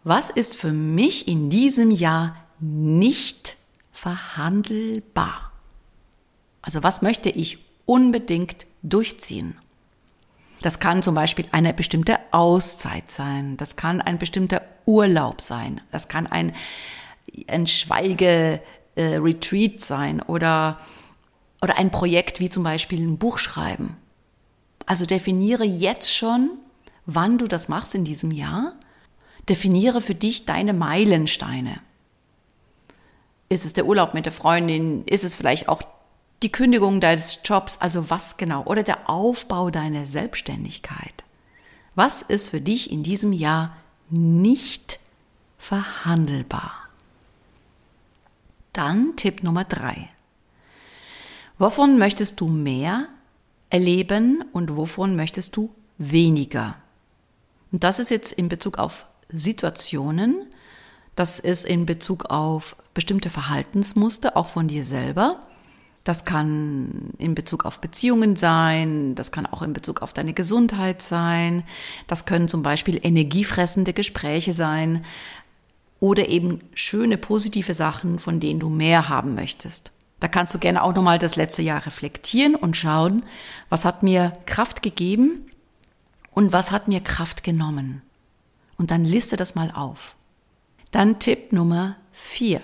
was 0.03 0.29
ist 0.29 0.55
für 0.55 0.71
mich 0.71 1.27
in 1.27 1.49
diesem 1.49 1.91
Jahr 1.91 2.35
nicht 2.59 3.57
verhandelbar? 3.91 5.51
Also 6.61 6.81
was 6.83 7.01
möchte 7.01 7.29
ich 7.29 7.59
unbedingt 7.85 8.65
durchziehen? 8.81 9.57
Das 10.65 10.79
kann 10.79 11.03
zum 11.03 11.13
Beispiel 11.13 11.45
eine 11.51 11.75
bestimmte 11.75 12.17
Auszeit 12.31 13.11
sein, 13.11 13.55
das 13.55 13.75
kann 13.75 14.01
ein 14.01 14.17
bestimmter 14.17 14.63
Urlaub 14.87 15.39
sein, 15.39 15.79
das 15.91 16.07
kann 16.07 16.25
ein, 16.25 16.55
ein 17.45 17.67
Schweige-Retreat 17.67 19.75
äh, 19.75 19.79
sein 19.79 20.23
oder, 20.23 20.79
oder 21.61 21.77
ein 21.77 21.91
Projekt 21.91 22.39
wie 22.39 22.49
zum 22.49 22.63
Beispiel 22.63 22.99
ein 22.99 23.19
Buch 23.19 23.37
schreiben. 23.37 23.95
Also 24.87 25.05
definiere 25.05 25.65
jetzt 25.65 26.11
schon, 26.11 26.49
wann 27.05 27.37
du 27.37 27.45
das 27.45 27.67
machst 27.67 27.93
in 27.93 28.03
diesem 28.03 28.31
Jahr. 28.31 28.73
Definiere 29.47 30.01
für 30.01 30.15
dich 30.15 30.45
deine 30.45 30.73
Meilensteine. 30.73 31.79
Ist 33.49 33.65
es 33.65 33.73
der 33.73 33.85
Urlaub 33.85 34.15
mit 34.15 34.25
der 34.25 34.33
Freundin? 34.33 35.05
Ist 35.05 35.23
es 35.23 35.35
vielleicht 35.35 35.69
auch 35.69 35.83
die 36.43 36.51
Kündigung 36.51 37.01
deines 37.01 37.39
Jobs? 37.43 37.79
Also 37.81 38.09
was 38.09 38.37
genau? 38.37 38.63
Oder 38.63 38.83
der 38.83 39.09
Aufbau 39.09 39.69
deiner 39.69 40.05
Selbstständigkeit? 40.05 41.23
Was 41.95 42.21
ist 42.21 42.49
für 42.49 42.61
dich 42.61 42.91
in 42.91 43.03
diesem 43.03 43.33
Jahr 43.33 43.75
nicht 44.09 44.99
verhandelbar? 45.57 46.73
Dann 48.73 49.15
Tipp 49.15 49.43
Nummer 49.43 49.63
drei. 49.63 50.09
Wovon 51.57 51.97
möchtest 51.97 52.41
du 52.41 52.47
mehr 52.47 53.07
erleben 53.69 54.43
und 54.51 54.75
wovon 54.75 55.15
möchtest 55.15 55.55
du 55.55 55.73
weniger? 55.97 56.75
Und 57.71 57.83
das 57.85 57.99
ist 57.99 58.09
jetzt 58.09 58.33
in 58.33 58.49
Bezug 58.49 58.77
auf 58.77 59.05
Situationen, 59.29 60.47
das 61.15 61.39
ist 61.39 61.63
in 61.63 61.85
Bezug 61.85 62.25
auf 62.25 62.75
bestimmte 62.93 63.29
Verhaltensmuster, 63.29 64.35
auch 64.35 64.47
von 64.47 64.67
dir 64.67 64.83
selber. 64.83 65.39
Das 66.05 66.23
kann 66.23 67.09
in 67.17 67.33
Bezug 67.33 67.65
auf 67.65 67.81
Beziehungen 67.81 68.35
sein, 68.35 69.15
das 69.15 69.31
kann 69.31 69.47
auch 69.47 69.63
in 69.63 69.73
Bezug 69.73 70.03
auf 70.03 70.13
deine 70.13 70.33
Gesundheit 70.33 71.01
sein, 71.01 71.63
das 72.05 72.27
können 72.27 72.47
zum 72.47 72.61
Beispiel 72.61 72.99
energiefressende 73.01 73.91
Gespräche 73.91 74.53
sein 74.53 75.03
oder 75.99 76.29
eben 76.29 76.59
schöne 76.75 77.17
positive 77.17 77.73
Sachen, 77.73 78.19
von 78.19 78.39
denen 78.39 78.59
du 78.59 78.69
mehr 78.69 79.09
haben 79.09 79.33
möchtest. 79.33 79.91
Da 80.19 80.27
kannst 80.27 80.53
du 80.53 80.59
gerne 80.59 80.83
auch 80.83 80.93
nochmal 80.93 81.17
das 81.17 81.35
letzte 81.35 81.63
Jahr 81.63 81.83
reflektieren 81.87 82.53
und 82.53 82.77
schauen, 82.77 83.23
was 83.69 83.83
hat 83.83 84.03
mir 84.03 84.31
Kraft 84.45 84.83
gegeben 84.83 85.51
und 86.31 86.53
was 86.53 86.69
hat 86.71 86.87
mir 86.87 86.99
Kraft 86.99 87.43
genommen. 87.43 88.03
Und 88.77 88.91
dann 88.91 89.05
liste 89.05 89.37
das 89.37 89.55
mal 89.55 89.71
auf. 89.71 90.15
Dann 90.91 91.17
Tipp 91.17 91.51
Nummer 91.51 91.95
vier: 92.11 92.61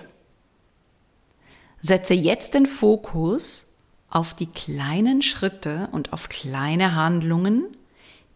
Setze 1.82 2.14
jetzt 2.14 2.54
den 2.54 2.66
Fokus 2.66 3.72
auf 4.08 4.34
die 4.34 4.46
kleinen 4.46 5.20
Schritte 5.20 5.88
und 5.90 6.12
auf 6.12 6.28
kleine 6.28 6.94
Handlungen, 6.94 7.76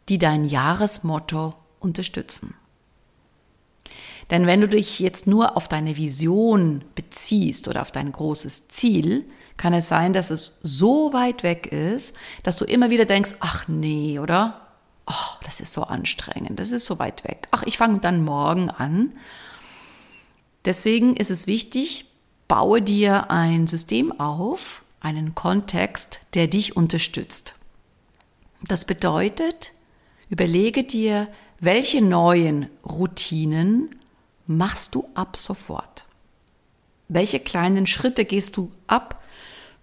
die 0.08 0.18
dein 0.18 0.44
Jahresmotto 0.44 1.54
unterstützen. 1.78 2.54
Denn 4.30 4.46
wenn 4.46 4.60
du 4.60 4.68
dich 4.68 4.98
jetzt 4.98 5.28
nur 5.28 5.56
auf 5.56 5.68
deine 5.68 5.96
Vision 5.96 6.84
beziehst 6.96 7.68
oder 7.68 7.82
auf 7.82 7.92
dein 7.92 8.10
großes 8.10 8.66
Ziel, 8.66 9.24
kann 9.56 9.72
es 9.72 9.86
sein, 9.86 10.12
dass 10.12 10.30
es 10.30 10.58
so 10.62 11.12
weit 11.12 11.44
weg 11.44 11.68
ist, 11.68 12.16
dass 12.42 12.56
du 12.56 12.64
immer 12.64 12.90
wieder 12.90 13.04
denkst, 13.04 13.36
ach 13.38 13.68
nee, 13.68 14.18
oder? 14.18 14.66
Ach, 15.06 15.38
das 15.44 15.60
ist 15.60 15.72
so 15.72 15.84
anstrengend, 15.84 16.58
das 16.58 16.72
ist 16.72 16.84
so 16.84 16.98
weit 16.98 17.22
weg. 17.22 17.46
Ach, 17.52 17.62
ich 17.62 17.78
fange 17.78 18.00
dann 18.00 18.24
morgen 18.24 18.70
an. 18.70 19.12
Deswegen 20.64 21.14
ist 21.14 21.30
es 21.30 21.46
wichtig, 21.46 22.05
baue 22.48 22.82
dir 22.82 23.30
ein 23.30 23.66
System 23.66 24.18
auf, 24.20 24.82
einen 25.00 25.34
Kontext, 25.34 26.20
der 26.34 26.48
dich 26.48 26.76
unterstützt. 26.76 27.54
Das 28.66 28.84
bedeutet, 28.84 29.72
überlege 30.28 30.84
dir, 30.84 31.28
welche 31.60 32.02
neuen 32.02 32.68
Routinen 32.84 33.94
machst 34.46 34.94
du 34.94 35.08
ab 35.14 35.36
sofort? 35.36 36.06
Welche 37.08 37.40
kleinen 37.40 37.86
Schritte 37.86 38.24
gehst 38.24 38.56
du 38.56 38.70
ab 38.86 39.22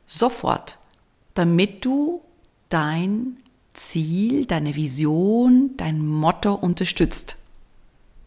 sofort, 0.05 0.77
damit 1.33 1.85
du 1.85 2.21
dein 2.69 3.37
Ziel, 3.73 4.45
deine 4.45 4.75
Vision, 4.75 5.71
dein 5.77 6.05
Motto 6.05 6.53
unterstützt 6.53 7.37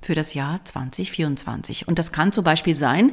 für 0.00 0.14
das 0.14 0.34
Jahr 0.34 0.64
2024? 0.64 1.88
Und 1.88 1.98
das 1.98 2.10
kann 2.12 2.32
zum 2.32 2.44
Beispiel 2.44 2.74
sein, 2.74 3.12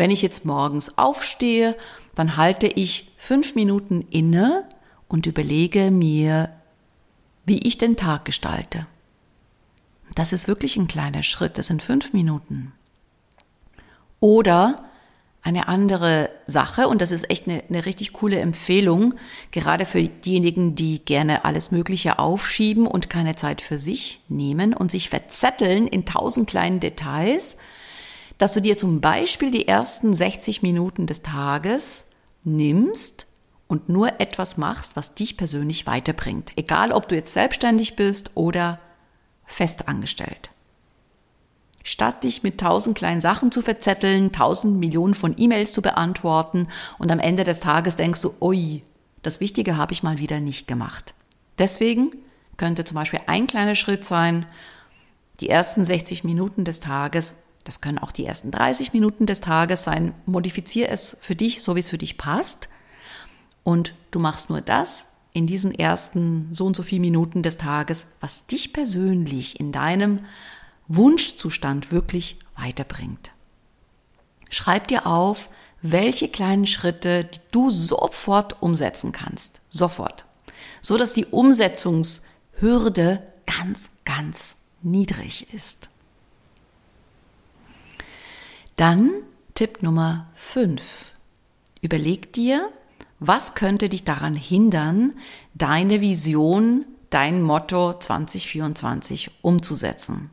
wenn 0.00 0.10
ich 0.10 0.22
jetzt 0.22 0.46
morgens 0.46 0.96
aufstehe, 0.96 1.76
dann 2.14 2.38
halte 2.38 2.66
ich 2.66 3.12
fünf 3.18 3.54
Minuten 3.54 4.00
inne 4.08 4.66
und 5.08 5.26
überlege 5.26 5.90
mir, 5.90 6.48
wie 7.44 7.58
ich 7.68 7.76
den 7.76 7.96
Tag 7.98 8.24
gestalte. 8.24 8.86
Das 10.14 10.32
ist 10.32 10.48
wirklich 10.48 10.78
ein 10.78 10.88
kleiner 10.88 11.22
Schritt, 11.22 11.58
das 11.58 11.66
sind 11.66 11.82
fünf 11.82 12.14
Minuten. 12.14 12.72
Oder 14.20 14.76
eine 15.42 15.68
andere 15.68 16.30
Sache, 16.46 16.88
und 16.88 17.02
das 17.02 17.10
ist 17.10 17.28
echt 17.28 17.46
eine, 17.46 17.62
eine, 17.68 17.84
richtig 17.84 18.14
coole 18.14 18.38
Empfehlung, 18.38 19.16
gerade 19.50 19.84
für 19.84 20.02
diejenigen, 20.02 20.76
die 20.76 21.04
gerne 21.04 21.44
alles 21.44 21.72
Mögliche 21.72 22.18
aufschieben 22.18 22.86
und 22.86 23.10
keine 23.10 23.36
Zeit 23.36 23.60
für 23.60 23.76
sich 23.76 24.22
nehmen 24.28 24.72
und 24.72 24.90
sich 24.90 25.10
verzetteln 25.10 25.86
in 25.86 26.06
tausend 26.06 26.48
kleinen 26.48 26.80
Details, 26.80 27.58
dass 28.40 28.52
du 28.52 28.62
dir 28.62 28.78
zum 28.78 29.02
Beispiel 29.02 29.50
die 29.50 29.68
ersten 29.68 30.14
60 30.14 30.62
Minuten 30.62 31.06
des 31.06 31.20
Tages 31.20 32.06
nimmst 32.42 33.26
und 33.68 33.90
nur 33.90 34.18
etwas 34.18 34.56
machst, 34.56 34.96
was 34.96 35.14
dich 35.14 35.36
persönlich 35.36 35.86
weiterbringt. 35.86 36.52
Egal, 36.56 36.90
ob 36.92 37.06
du 37.06 37.16
jetzt 37.16 37.34
selbstständig 37.34 37.96
bist 37.96 38.30
oder 38.36 38.78
festangestellt. 39.44 40.50
Statt 41.82 42.24
dich 42.24 42.42
mit 42.42 42.58
tausend 42.58 42.96
kleinen 42.96 43.20
Sachen 43.20 43.52
zu 43.52 43.60
verzetteln, 43.60 44.32
tausend 44.32 44.80
Millionen 44.80 45.14
von 45.14 45.34
E-Mails 45.36 45.74
zu 45.74 45.82
beantworten 45.82 46.66
und 46.98 47.12
am 47.12 47.18
Ende 47.18 47.44
des 47.44 47.60
Tages 47.60 47.96
denkst 47.96 48.22
du, 48.22 48.32
ui, 48.40 48.82
das 49.22 49.40
Wichtige 49.40 49.76
habe 49.76 49.92
ich 49.92 50.02
mal 50.02 50.16
wieder 50.16 50.40
nicht 50.40 50.66
gemacht. 50.66 51.12
Deswegen 51.58 52.12
könnte 52.56 52.86
zum 52.86 52.94
Beispiel 52.94 53.20
ein 53.26 53.46
kleiner 53.46 53.74
Schritt 53.74 54.06
sein, 54.06 54.46
die 55.40 55.50
ersten 55.50 55.84
60 55.84 56.24
Minuten 56.24 56.64
des 56.64 56.80
Tages, 56.80 57.44
das 57.64 57.80
können 57.80 57.98
auch 57.98 58.12
die 58.12 58.24
ersten 58.24 58.50
30 58.50 58.92
Minuten 58.92 59.26
des 59.26 59.40
Tages 59.40 59.84
sein, 59.84 60.14
modifiziere 60.26 60.88
es 60.88 61.16
für 61.20 61.34
dich, 61.34 61.62
so 61.62 61.76
wie 61.76 61.80
es 61.80 61.90
für 61.90 61.98
dich 61.98 62.18
passt. 62.18 62.68
Und 63.62 63.94
du 64.10 64.18
machst 64.18 64.50
nur 64.50 64.60
das, 64.60 65.06
in 65.32 65.46
diesen 65.46 65.72
ersten 65.72 66.52
so 66.52 66.66
und 66.66 66.74
so 66.74 66.82
viel 66.82 67.00
Minuten 67.00 67.42
des 67.42 67.58
Tages, 67.58 68.06
was 68.20 68.46
dich 68.46 68.72
persönlich 68.72 69.60
in 69.60 69.72
deinem 69.72 70.20
Wunschzustand 70.88 71.92
wirklich 71.92 72.38
weiterbringt. 72.56 73.32
Schreib 74.48 74.88
dir 74.88 75.06
auf, 75.06 75.50
welche 75.82 76.28
kleinen 76.28 76.66
Schritte 76.66 77.28
du 77.52 77.70
sofort 77.70 78.60
umsetzen 78.60 79.12
kannst. 79.12 79.60
Sofort. 79.70 80.24
So 80.80 80.98
dass 80.98 81.14
die 81.14 81.26
Umsetzungshürde 81.26 83.22
ganz, 83.46 83.90
ganz 84.04 84.56
niedrig 84.82 85.52
ist. 85.54 85.90
Dann 88.80 89.10
Tipp 89.52 89.82
Nummer 89.82 90.30
5. 90.32 91.12
Überleg 91.82 92.32
dir, 92.32 92.70
was 93.18 93.54
könnte 93.54 93.90
dich 93.90 94.04
daran 94.04 94.34
hindern, 94.34 95.12
deine 95.52 96.00
Vision, 96.00 96.86
dein 97.10 97.42
Motto 97.42 97.92
2024 97.92 99.32
umzusetzen? 99.42 100.30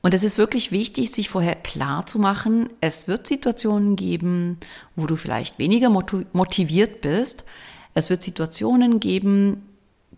Und 0.00 0.14
es 0.14 0.22
ist 0.22 0.38
wirklich 0.38 0.72
wichtig, 0.72 1.10
sich 1.10 1.28
vorher 1.28 1.56
klar 1.56 2.06
zu 2.06 2.18
machen, 2.18 2.70
es 2.80 3.06
wird 3.06 3.26
Situationen 3.26 3.94
geben, 3.94 4.56
wo 4.96 5.06
du 5.06 5.16
vielleicht 5.16 5.58
weniger 5.58 5.90
motiviert 5.90 7.02
bist. 7.02 7.44
Es 7.92 8.08
wird 8.08 8.22
Situationen 8.22 8.98
geben, 8.98 9.68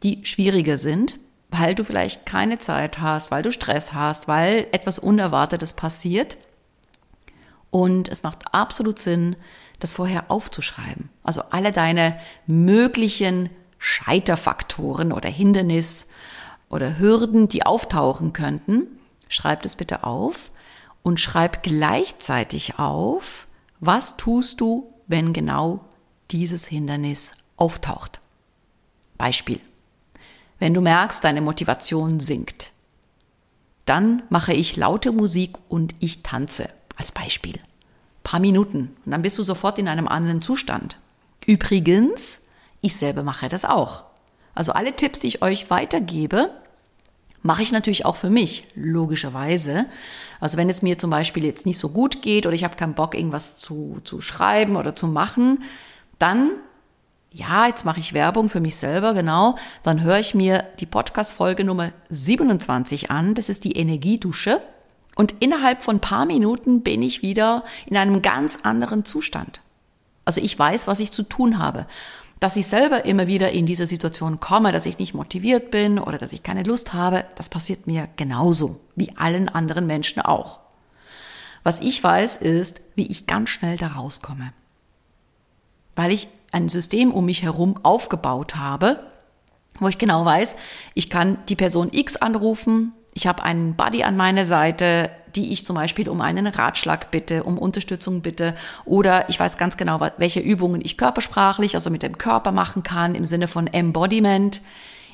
die 0.04 0.24
schwieriger 0.24 0.76
sind, 0.76 1.18
weil 1.50 1.74
du 1.74 1.84
vielleicht 1.84 2.26
keine 2.26 2.58
Zeit 2.58 2.98
hast, 2.98 3.30
weil 3.30 3.42
du 3.42 3.52
Stress 3.52 3.92
hast, 3.92 4.28
weil 4.28 4.66
etwas 4.72 4.98
Unerwartetes 4.98 5.74
passiert. 5.74 6.36
Und 7.70 8.08
es 8.08 8.22
macht 8.22 8.54
absolut 8.54 8.98
Sinn, 8.98 9.36
das 9.78 9.92
vorher 9.92 10.30
aufzuschreiben. 10.30 11.10
Also 11.22 11.42
alle 11.50 11.72
deine 11.72 12.18
möglichen 12.46 13.50
Scheiterfaktoren 13.78 15.12
oder 15.12 15.28
Hindernis, 15.28 16.08
oder 16.68 16.98
Hürden, 16.98 17.48
die 17.48 17.64
auftauchen 17.64 18.32
könnten, 18.32 18.86
schreib 19.28 19.62
das 19.62 19.76
bitte 19.76 20.04
auf 20.04 20.50
und 21.02 21.20
schreib 21.20 21.62
gleichzeitig 21.62 22.78
auf, 22.78 23.46
was 23.80 24.16
tust 24.16 24.60
du, 24.60 24.92
wenn 25.06 25.32
genau 25.32 25.84
dieses 26.30 26.66
Hindernis 26.66 27.32
auftaucht. 27.56 28.20
Beispiel. 29.16 29.60
Wenn 30.58 30.74
du 30.74 30.80
merkst, 30.80 31.22
deine 31.22 31.40
Motivation 31.40 32.20
sinkt, 32.20 32.72
dann 33.84 34.22
mache 34.30 34.52
ich 34.52 34.76
laute 34.76 35.12
Musik 35.12 35.56
und 35.68 35.94
ich 36.00 36.22
tanze. 36.22 36.68
Als 36.96 37.12
Beispiel. 37.12 37.58
paar 38.22 38.40
Minuten. 38.40 38.96
Und 39.04 39.12
dann 39.12 39.22
bist 39.22 39.38
du 39.38 39.42
sofort 39.42 39.78
in 39.78 39.86
einem 39.86 40.08
anderen 40.08 40.40
Zustand. 40.40 40.98
Übrigens, 41.44 42.40
ich 42.80 42.96
selber 42.96 43.22
mache 43.22 43.48
das 43.48 43.64
auch. 43.64 44.04
Also 44.54 44.72
alle 44.72 44.96
Tipps, 44.96 45.20
die 45.20 45.28
ich 45.28 45.42
euch 45.42 45.70
weitergebe, 45.70 46.50
mache 47.42 47.62
ich 47.62 47.70
natürlich 47.70 48.04
auch 48.04 48.16
für 48.16 48.30
mich, 48.30 48.66
logischerweise. 48.74 49.86
Also 50.40 50.56
wenn 50.56 50.68
es 50.68 50.82
mir 50.82 50.98
zum 50.98 51.10
Beispiel 51.10 51.44
jetzt 51.44 51.66
nicht 51.66 51.78
so 51.78 51.90
gut 51.90 52.22
geht 52.22 52.46
oder 52.46 52.54
ich 52.54 52.64
habe 52.64 52.76
keinen 52.76 52.94
Bock, 52.94 53.14
irgendwas 53.14 53.56
zu, 53.56 54.00
zu 54.04 54.20
schreiben 54.20 54.76
oder 54.76 54.96
zu 54.96 55.06
machen, 55.06 55.62
dann 56.18 56.52
ja, 57.36 57.66
jetzt 57.66 57.84
mache 57.84 58.00
ich 58.00 58.14
Werbung 58.14 58.48
für 58.48 58.60
mich 58.60 58.76
selber, 58.76 59.12
genau, 59.12 59.56
dann 59.82 60.00
höre 60.00 60.18
ich 60.18 60.34
mir 60.34 60.64
die 60.80 60.86
Podcast-Folge 60.86 61.64
Nummer 61.64 61.92
27 62.08 63.10
an. 63.10 63.34
Das 63.34 63.50
ist 63.50 63.64
die 63.64 63.76
Energiedusche. 63.76 64.62
Und 65.16 65.34
innerhalb 65.40 65.82
von 65.82 66.00
paar 66.00 66.24
Minuten 66.24 66.82
bin 66.82 67.02
ich 67.02 67.20
wieder 67.20 67.64
in 67.84 67.98
einem 67.98 68.22
ganz 68.22 68.60
anderen 68.62 69.04
Zustand. 69.04 69.60
Also 70.24 70.40
ich 70.40 70.58
weiß, 70.58 70.86
was 70.86 71.00
ich 71.00 71.12
zu 71.12 71.22
tun 71.22 71.58
habe. 71.58 71.86
Dass 72.40 72.56
ich 72.56 72.66
selber 72.66 73.04
immer 73.04 73.26
wieder 73.26 73.52
in 73.52 73.66
diese 73.66 73.86
Situation 73.86 74.40
komme, 74.40 74.72
dass 74.72 74.86
ich 74.86 74.98
nicht 74.98 75.14
motiviert 75.14 75.70
bin 75.70 75.98
oder 75.98 76.18
dass 76.18 76.32
ich 76.32 76.42
keine 76.42 76.62
Lust 76.62 76.94
habe, 76.94 77.26
das 77.34 77.48
passiert 77.50 77.86
mir 77.86 78.08
genauso, 78.16 78.80
wie 78.94 79.16
allen 79.16 79.48
anderen 79.48 79.86
Menschen 79.86 80.22
auch. 80.22 80.60
Was 81.64 81.80
ich 81.80 82.02
weiß, 82.02 82.36
ist, 82.38 82.80
wie 82.94 83.06
ich 83.06 83.26
ganz 83.26 83.50
schnell 83.50 83.76
da 83.76 83.88
rauskomme. 83.88 84.52
Weil 85.94 86.12
ich 86.12 86.28
ein 86.52 86.68
System 86.68 87.12
um 87.12 87.26
mich 87.26 87.42
herum 87.42 87.76
aufgebaut 87.82 88.56
habe, 88.56 89.00
wo 89.78 89.88
ich 89.88 89.98
genau 89.98 90.24
weiß, 90.24 90.56
ich 90.94 91.10
kann 91.10 91.38
die 91.48 91.56
Person 91.56 91.90
X 91.92 92.16
anrufen, 92.16 92.92
ich 93.14 93.26
habe 93.26 93.42
einen 93.42 93.76
Buddy 93.76 94.02
an 94.02 94.16
meiner 94.16 94.44
Seite, 94.44 95.10
die 95.34 95.52
ich 95.52 95.66
zum 95.66 95.76
Beispiel 95.76 96.08
um 96.08 96.20
einen 96.20 96.46
Ratschlag 96.46 97.10
bitte, 97.10 97.44
um 97.44 97.58
Unterstützung 97.58 98.22
bitte, 98.22 98.54
oder 98.84 99.28
ich 99.28 99.38
weiß 99.38 99.58
ganz 99.58 99.76
genau, 99.76 100.00
welche 100.18 100.40
Übungen 100.40 100.80
ich 100.82 100.96
körpersprachlich, 100.96 101.74
also 101.74 101.90
mit 101.90 102.02
dem 102.02 102.18
Körper 102.18 102.52
machen 102.52 102.82
kann 102.82 103.14
im 103.14 103.24
Sinne 103.24 103.48
von 103.48 103.66
Embodiment. 103.66 104.60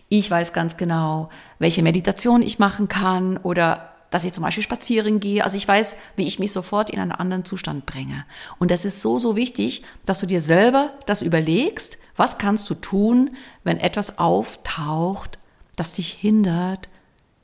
Ich 0.08 0.30
weiß 0.30 0.52
ganz 0.52 0.76
genau, 0.76 1.28
welche 1.58 1.82
Meditation 1.82 2.42
ich 2.42 2.58
machen 2.58 2.88
kann 2.88 3.36
oder 3.38 3.91
dass 4.12 4.24
ich 4.24 4.32
zum 4.32 4.44
Beispiel 4.44 4.62
spazieren 4.62 5.18
gehe. 5.18 5.42
Also 5.42 5.56
ich 5.56 5.66
weiß, 5.66 5.96
wie 6.16 6.26
ich 6.26 6.38
mich 6.38 6.52
sofort 6.52 6.90
in 6.90 7.00
einen 7.00 7.12
anderen 7.12 7.44
Zustand 7.44 7.86
bringe. 7.86 8.24
Und 8.58 8.70
das 8.70 8.84
ist 8.84 9.00
so, 9.00 9.18
so 9.18 9.34
wichtig, 9.36 9.82
dass 10.04 10.20
du 10.20 10.26
dir 10.26 10.40
selber 10.40 10.92
das 11.06 11.22
überlegst, 11.22 11.98
was 12.14 12.36
kannst 12.36 12.68
du 12.68 12.74
tun, 12.74 13.34
wenn 13.64 13.78
etwas 13.78 14.18
auftaucht, 14.18 15.38
das 15.76 15.94
dich 15.94 16.12
hindert, 16.12 16.90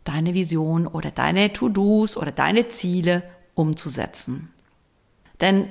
deine 0.05 0.35
Vision 0.35 0.87
oder 0.87 1.11
deine 1.11 1.53
To-Dos 1.53 2.19
oder 2.19 2.33
deine 2.33 2.69
Ziele 2.69 3.23
umzusetzen. 3.55 4.53
Denn 5.41 5.71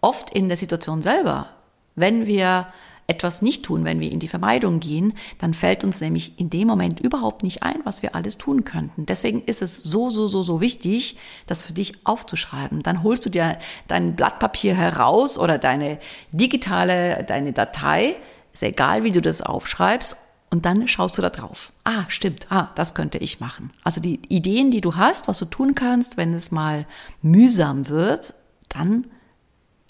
oft 0.00 0.30
in 0.30 0.48
der 0.48 0.58
Situation 0.58 1.00
selber, 1.00 1.48
wenn 1.94 2.26
wir 2.26 2.66
etwas 3.06 3.42
nicht 3.42 3.64
tun, 3.64 3.84
wenn 3.84 4.00
wir 4.00 4.10
in 4.10 4.20
die 4.20 4.28
Vermeidung 4.28 4.80
gehen, 4.80 5.12
dann 5.38 5.52
fällt 5.52 5.84
uns 5.84 6.00
nämlich 6.00 6.38
in 6.40 6.48
dem 6.48 6.66
Moment 6.68 7.00
überhaupt 7.00 7.42
nicht 7.42 7.62
ein, 7.62 7.80
was 7.84 8.02
wir 8.02 8.14
alles 8.14 8.38
tun 8.38 8.64
könnten. 8.64 9.06
Deswegen 9.06 9.42
ist 9.42 9.60
es 9.60 9.82
so, 9.82 10.10
so, 10.10 10.26
so, 10.26 10.42
so 10.42 10.60
wichtig, 10.60 11.18
das 11.46 11.62
für 11.62 11.74
dich 11.74 12.06
aufzuschreiben. 12.06 12.82
Dann 12.82 13.02
holst 13.02 13.26
du 13.26 13.30
dir 13.30 13.58
dein 13.88 14.16
Blatt 14.16 14.38
Papier 14.38 14.74
heraus 14.74 15.38
oder 15.38 15.58
deine 15.58 15.98
digitale, 16.32 17.24
deine 17.24 17.52
Datei, 17.52 18.16
ist 18.52 18.62
egal, 18.62 19.04
wie 19.04 19.12
du 19.12 19.20
das 19.20 19.42
aufschreibst, 19.42 20.16
und 20.50 20.66
dann 20.66 20.86
schaust 20.86 21.18
du 21.18 21.22
da 21.22 21.30
drauf. 21.30 21.72
Ah, 21.82 22.04
stimmt. 22.06 22.46
Ah, 22.48 22.68
das 22.76 22.94
könnte 22.94 23.18
ich 23.18 23.40
machen. 23.40 23.72
Also 23.82 24.00
die 24.00 24.20
Ideen, 24.28 24.70
die 24.70 24.80
du 24.80 24.94
hast, 24.94 25.26
was 25.26 25.38
du 25.38 25.46
tun 25.46 25.74
kannst, 25.74 26.16
wenn 26.16 26.32
es 26.32 26.52
mal 26.52 26.86
mühsam 27.22 27.88
wird, 27.88 28.34
dann 28.68 29.06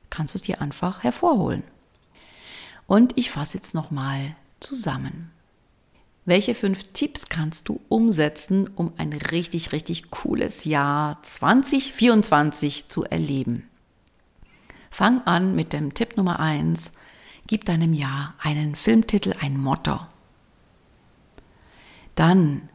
kannst 0.08 0.32
du 0.32 0.38
es 0.38 0.42
dir 0.42 0.62
einfach 0.62 1.02
hervorholen. 1.02 1.62
Und 2.86 3.16
ich 3.16 3.30
fasse 3.30 3.56
jetzt 3.56 3.74
nochmal 3.74 4.36
zusammen. 4.60 5.30
Welche 6.26 6.54
fünf 6.54 6.84
Tipps 6.94 7.28
kannst 7.28 7.68
du 7.68 7.80
umsetzen, 7.88 8.68
um 8.76 8.92
ein 8.96 9.12
richtig, 9.12 9.72
richtig 9.72 10.10
cooles 10.10 10.64
Jahr 10.64 11.22
2024 11.22 12.88
zu 12.88 13.04
erleben? 13.04 13.68
Fang 14.90 15.22
an 15.26 15.54
mit 15.54 15.72
dem 15.72 15.92
Tipp 15.92 16.16
Nummer 16.16 16.40
eins. 16.40 16.92
Gib 17.46 17.66
deinem 17.66 17.92
Jahr 17.92 18.34
einen 18.38 18.74
Filmtitel, 18.74 19.34
ein 19.38 19.58
Motto. 19.58 20.00
Dann, 22.14 22.70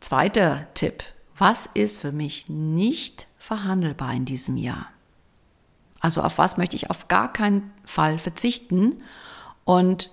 zweiter 0.00 0.68
Tipp. 0.74 1.02
Was 1.36 1.66
ist 1.74 2.00
für 2.00 2.12
mich 2.12 2.48
nicht 2.48 3.26
verhandelbar 3.36 4.14
in 4.14 4.24
diesem 4.24 4.56
Jahr? 4.56 4.93
Also 6.04 6.20
auf 6.20 6.36
was 6.36 6.58
möchte 6.58 6.76
ich 6.76 6.90
auf 6.90 7.08
gar 7.08 7.32
keinen 7.32 7.72
Fall 7.86 8.18
verzichten 8.18 9.02
und 9.64 10.10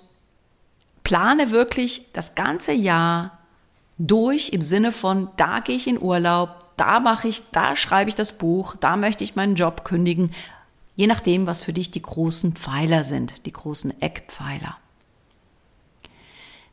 plane 1.03 1.51
wirklich 1.51 2.13
das 2.13 2.33
ganze 2.33 2.71
Jahr 2.71 3.39
durch 3.97 4.51
im 4.53 4.61
Sinne 4.61 4.93
von, 4.93 5.27
da 5.35 5.59
gehe 5.59 5.75
ich 5.75 5.89
in 5.89 6.01
Urlaub, 6.01 6.63
da 6.77 7.01
mache 7.01 7.27
ich, 7.27 7.43
da 7.51 7.75
schreibe 7.75 8.07
ich 8.07 8.15
das 8.15 8.31
Buch, 8.31 8.77
da 8.77 8.95
möchte 8.95 9.25
ich 9.25 9.35
meinen 9.35 9.55
Job 9.55 9.83
kündigen, 9.83 10.33
je 10.95 11.07
nachdem, 11.07 11.45
was 11.45 11.61
für 11.61 11.73
dich 11.73 11.91
die 11.91 12.01
großen 12.01 12.53
Pfeiler 12.53 13.03
sind, 13.03 13.45
die 13.45 13.51
großen 13.51 14.01
Eckpfeiler. 14.01 14.77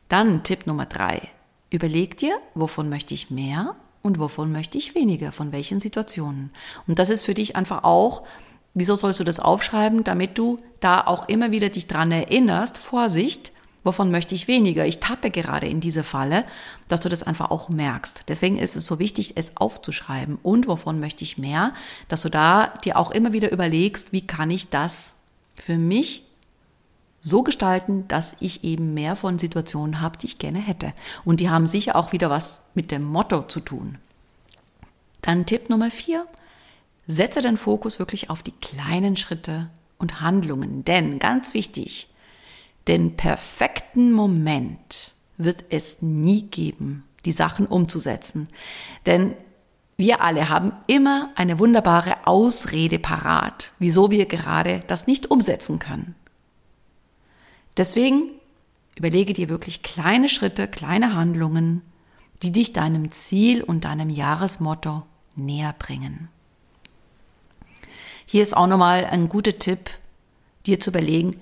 Dann 0.07 0.43
Tipp 0.43 0.65
Nummer 0.65 0.85
drei. 0.85 1.27
Überleg 1.69 2.15
dir, 2.15 2.39
wovon 2.55 2.87
möchte 2.87 3.13
ich 3.13 3.31
mehr 3.31 3.75
und 4.01 4.17
wovon 4.17 4.53
möchte 4.53 4.77
ich 4.77 4.95
weniger, 4.95 5.33
von 5.33 5.51
welchen 5.51 5.81
Situationen. 5.81 6.53
Und 6.87 6.99
das 6.99 7.09
ist 7.09 7.25
für 7.25 7.33
dich 7.33 7.57
einfach 7.57 7.83
auch 7.83 8.23
Wieso 8.73 8.95
sollst 8.95 9.19
du 9.19 9.23
das 9.23 9.39
aufschreiben? 9.39 10.03
Damit 10.03 10.37
du 10.37 10.57
da 10.79 11.01
auch 11.01 11.27
immer 11.27 11.51
wieder 11.51 11.69
dich 11.69 11.87
dran 11.87 12.11
erinnerst, 12.11 12.77
Vorsicht, 12.77 13.51
wovon 13.83 14.11
möchte 14.11 14.35
ich 14.35 14.47
weniger? 14.47 14.85
Ich 14.85 14.99
tappe 14.99 15.31
gerade 15.31 15.67
in 15.67 15.81
diese 15.81 16.03
Falle, 16.03 16.45
dass 16.87 17.01
du 17.01 17.09
das 17.09 17.23
einfach 17.23 17.51
auch 17.51 17.69
merkst. 17.69 18.25
Deswegen 18.27 18.57
ist 18.57 18.75
es 18.75 18.85
so 18.85 18.99
wichtig, 18.99 19.33
es 19.35 19.57
aufzuschreiben. 19.57 20.37
Und 20.43 20.67
wovon 20.67 20.99
möchte 20.99 21.23
ich 21.23 21.37
mehr? 21.37 21.73
Dass 22.07 22.21
du 22.21 22.29
da 22.29 22.67
dir 22.83 22.97
auch 22.97 23.11
immer 23.11 23.33
wieder 23.33 23.51
überlegst, 23.51 24.11
wie 24.11 24.25
kann 24.25 24.51
ich 24.51 24.69
das 24.69 25.15
für 25.55 25.77
mich 25.77 26.23
so 27.21 27.43
gestalten, 27.43 28.07
dass 28.07 28.37
ich 28.39 28.63
eben 28.63 28.93
mehr 28.93 29.15
von 29.15 29.39
Situationen 29.39 29.99
habe, 29.99 30.17
die 30.17 30.27
ich 30.27 30.39
gerne 30.39 30.59
hätte. 30.59 30.93
Und 31.25 31.39
die 31.39 31.49
haben 31.49 31.67
sicher 31.67 31.95
auch 31.95 32.13
wieder 32.13 32.29
was 32.29 32.61
mit 32.75 32.91
dem 32.91 33.03
Motto 33.03 33.43
zu 33.43 33.59
tun. 33.59 33.97
Dann 35.21 35.45
Tipp 35.45 35.69
Nummer 35.69 35.91
vier. 35.91 36.25
Setze 37.11 37.41
den 37.41 37.57
Fokus 37.57 37.97
wirklich 37.97 38.29
auf 38.29 38.43
die 38.43 38.51
kleinen 38.51 39.15
Schritte 39.15 39.71
und 39.97 40.21
Handlungen, 40.21 40.85
denn 40.85 41.17
ganz 41.17 41.55
wichtig, 41.55 42.07
den 42.87 43.17
perfekten 43.17 44.11
Moment 44.11 45.15
wird 45.35 45.65
es 45.69 46.03
nie 46.03 46.43
geben, 46.43 47.03
die 47.25 47.31
Sachen 47.31 47.65
umzusetzen. 47.65 48.47
Denn 49.07 49.33
wir 49.97 50.21
alle 50.21 50.49
haben 50.49 50.71
immer 50.85 51.31
eine 51.33 51.57
wunderbare 51.57 52.27
Ausrede 52.27 52.99
parat, 52.99 53.73
wieso 53.79 54.11
wir 54.11 54.27
gerade 54.27 54.83
das 54.85 55.07
nicht 55.07 55.31
umsetzen 55.31 55.79
können. 55.79 56.13
Deswegen 57.75 58.29
überlege 58.93 59.33
dir 59.33 59.49
wirklich 59.49 59.81
kleine 59.81 60.29
Schritte, 60.29 60.67
kleine 60.67 61.15
Handlungen, 61.15 61.81
die 62.43 62.51
dich 62.51 62.71
deinem 62.71 63.09
Ziel 63.09 63.63
und 63.63 63.85
deinem 63.85 64.11
Jahresmotto 64.11 65.01
näher 65.35 65.73
bringen. 65.79 66.29
Hier 68.31 68.43
ist 68.43 68.55
auch 68.55 68.67
nochmal 68.67 69.05
ein 69.05 69.27
guter 69.27 69.57
Tipp, 69.57 69.89
dir 70.67 70.79
zu 70.79 70.91
überlegen, 70.91 71.35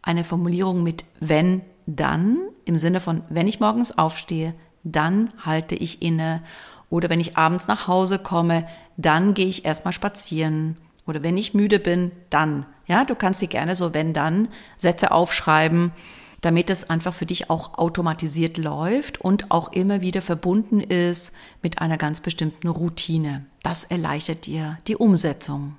eine 0.00 0.24
Formulierung 0.24 0.82
mit 0.82 1.04
wenn, 1.20 1.60
dann, 1.84 2.38
im 2.64 2.78
Sinne 2.78 3.00
von, 3.00 3.20
wenn 3.28 3.46
ich 3.46 3.60
morgens 3.60 3.98
aufstehe, 3.98 4.54
dann 4.82 5.30
halte 5.44 5.74
ich 5.74 6.00
inne. 6.00 6.42
Oder 6.88 7.10
wenn 7.10 7.20
ich 7.20 7.36
abends 7.36 7.68
nach 7.68 7.86
Hause 7.86 8.18
komme, 8.18 8.66
dann 8.96 9.34
gehe 9.34 9.44
ich 9.44 9.66
erstmal 9.66 9.92
spazieren. 9.92 10.78
Oder 11.06 11.22
wenn 11.22 11.36
ich 11.36 11.52
müde 11.52 11.78
bin, 11.78 12.12
dann. 12.30 12.64
Ja, 12.86 13.04
du 13.04 13.14
kannst 13.14 13.42
dir 13.42 13.48
gerne 13.48 13.76
so 13.76 13.92
wenn 13.92 14.14
dann 14.14 14.48
Sätze 14.78 15.10
aufschreiben, 15.10 15.92
damit 16.40 16.70
es 16.70 16.88
einfach 16.88 17.12
für 17.12 17.26
dich 17.26 17.50
auch 17.50 17.76
automatisiert 17.76 18.56
läuft 18.56 19.20
und 19.20 19.50
auch 19.50 19.70
immer 19.70 20.00
wieder 20.00 20.22
verbunden 20.22 20.80
ist 20.80 21.34
mit 21.60 21.82
einer 21.82 21.98
ganz 21.98 22.22
bestimmten 22.22 22.68
Routine. 22.68 23.44
Das 23.62 23.84
erleichtert 23.84 24.46
dir 24.46 24.78
die 24.86 24.96
Umsetzung. 24.96 25.76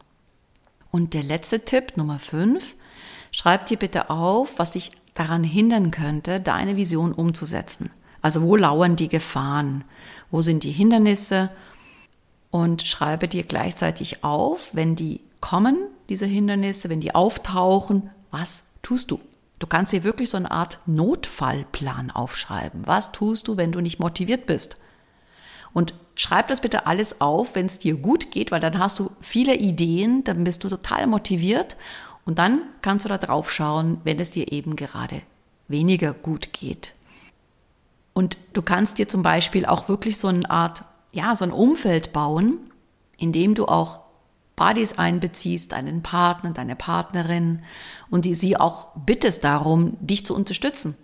Und 0.91 1.13
der 1.13 1.23
letzte 1.23 1.65
Tipp, 1.65 1.97
Nummer 1.97 2.19
5, 2.19 2.75
schreib 3.31 3.65
dir 3.65 3.77
bitte 3.77 4.09
auf, 4.09 4.59
was 4.59 4.71
dich 4.71 4.91
daran 5.13 5.43
hindern 5.43 5.91
könnte, 5.91 6.39
deine 6.39 6.75
Vision 6.75 7.11
umzusetzen. 7.11 7.89
Also 8.21 8.41
wo 8.41 8.55
lauern 8.55 8.95
die 8.95 9.09
Gefahren? 9.09 9.83
Wo 10.31 10.41
sind 10.41 10.63
die 10.63 10.71
Hindernisse? 10.71 11.49
Und 12.49 12.87
schreibe 12.87 13.27
dir 13.27 13.43
gleichzeitig 13.43 14.23
auf, 14.23 14.73
wenn 14.73 14.95
die 14.95 15.21
kommen, 15.41 15.77
diese 16.09 16.25
Hindernisse, 16.25 16.89
wenn 16.89 17.01
die 17.01 17.13
auftauchen, 17.13 18.09
was 18.31 18.63
tust 18.81 19.11
du? 19.11 19.19
Du 19.59 19.67
kannst 19.67 19.91
dir 19.91 20.03
wirklich 20.03 20.29
so 20.29 20.37
eine 20.37 20.51
Art 20.51 20.79
Notfallplan 20.85 22.11
aufschreiben. 22.11 22.85
Was 22.85 23.11
tust 23.11 23.47
du, 23.47 23.57
wenn 23.57 23.71
du 23.71 23.81
nicht 23.81 23.99
motiviert 23.99 24.45
bist? 24.45 24.77
Und 25.73 25.93
schreib 26.15 26.47
das 26.47 26.61
bitte 26.61 26.87
alles 26.87 27.21
auf, 27.21 27.55
wenn 27.55 27.65
es 27.65 27.79
dir 27.79 27.95
gut 27.95 28.31
geht, 28.31 28.51
weil 28.51 28.59
dann 28.59 28.79
hast 28.79 28.99
du 28.99 29.11
viele 29.21 29.55
Ideen, 29.55 30.23
dann 30.23 30.43
bist 30.43 30.63
du 30.63 30.69
total 30.69 31.07
motiviert 31.07 31.77
und 32.25 32.39
dann 32.39 32.61
kannst 32.81 33.05
du 33.05 33.09
da 33.09 33.17
drauf 33.17 33.51
schauen, 33.51 34.01
wenn 34.03 34.19
es 34.19 34.31
dir 34.31 34.51
eben 34.51 34.75
gerade 34.75 35.21
weniger 35.67 36.13
gut 36.13 36.53
geht. 36.53 36.93
Und 38.13 38.37
du 38.53 38.61
kannst 38.61 38.97
dir 38.97 39.07
zum 39.07 39.21
Beispiel 39.21 39.65
auch 39.65 39.89
wirklich 39.89 40.17
so 40.17 40.27
eine 40.27 40.49
Art, 40.49 40.83
ja, 41.11 41.35
so 41.35 41.45
ein 41.45 41.51
Umfeld 41.51 42.13
bauen, 42.13 42.57
in 43.17 43.31
dem 43.31 43.53
du 43.53 43.67
auch 43.67 43.99
Buddies 44.55 44.97
einbeziehst, 44.97 45.71
deinen 45.71 46.01
Partner, 46.01 46.51
deine 46.51 46.75
Partnerin 46.75 47.61
und 48.09 48.25
die 48.25 48.33
sie 48.33 48.57
auch 48.57 48.87
bittest 48.95 49.43
darum, 49.43 49.95
dich 50.01 50.25
zu 50.25 50.35
unterstützen. 50.35 50.97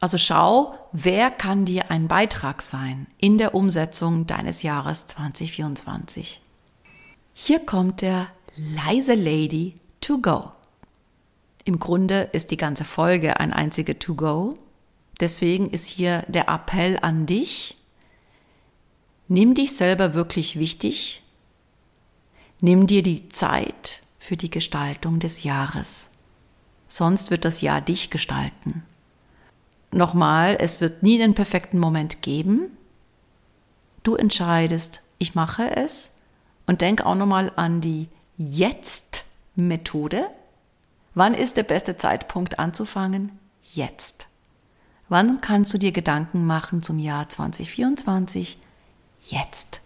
Also 0.00 0.18
schau, 0.18 0.76
wer 0.92 1.30
kann 1.30 1.64
dir 1.64 1.90
ein 1.90 2.08
Beitrag 2.08 2.62
sein 2.62 3.06
in 3.18 3.38
der 3.38 3.54
Umsetzung 3.54 4.26
deines 4.26 4.62
Jahres 4.62 5.06
2024. 5.06 6.40
Hier 7.34 7.60
kommt 7.60 8.02
der 8.02 8.28
leise 8.56 9.14
Lady 9.14 9.74
to 10.00 10.18
go. 10.18 10.52
Im 11.64 11.78
Grunde 11.78 12.28
ist 12.32 12.50
die 12.50 12.56
ganze 12.56 12.84
Folge 12.84 13.40
ein 13.40 13.52
einzige 13.52 13.98
to 13.98 14.14
go. 14.14 14.58
Deswegen 15.20 15.70
ist 15.70 15.86
hier 15.86 16.24
der 16.28 16.48
Appell 16.48 16.98
an 17.00 17.26
dich. 17.26 17.76
Nimm 19.28 19.54
dich 19.54 19.74
selber 19.76 20.14
wirklich 20.14 20.58
wichtig 20.58 21.22
Nimm 22.60 22.86
dir 22.86 23.02
die 23.02 23.28
Zeit 23.28 24.00
für 24.18 24.36
die 24.36 24.50
Gestaltung 24.50 25.18
des 25.18 25.42
Jahres. 25.42 26.10
Sonst 26.88 27.30
wird 27.30 27.44
das 27.44 27.60
Jahr 27.60 27.82
dich 27.82 28.10
gestalten. 28.10 28.82
Nochmal, 29.92 30.56
es 30.60 30.80
wird 30.80 31.02
nie 31.02 31.18
den 31.18 31.34
perfekten 31.34 31.78
Moment 31.78 32.22
geben. 32.22 32.76
Du 34.02 34.14
entscheidest, 34.14 35.02
ich 35.18 35.34
mache 35.34 35.74
es 35.76 36.12
und 36.66 36.80
denk 36.80 37.04
auch 37.04 37.14
nochmal 37.14 37.52
an 37.56 37.80
die 37.80 38.08
Jetzt-Methode. 38.36 40.28
Wann 41.14 41.34
ist 41.34 41.56
der 41.56 41.62
beste 41.62 41.96
Zeitpunkt 41.96 42.58
anzufangen? 42.58 43.38
Jetzt. 43.72 44.28
Wann 45.08 45.40
kannst 45.40 45.72
du 45.72 45.78
dir 45.78 45.92
Gedanken 45.92 46.44
machen 46.44 46.82
zum 46.82 46.98
Jahr 46.98 47.28
2024? 47.28 48.58
Jetzt. 49.24 49.80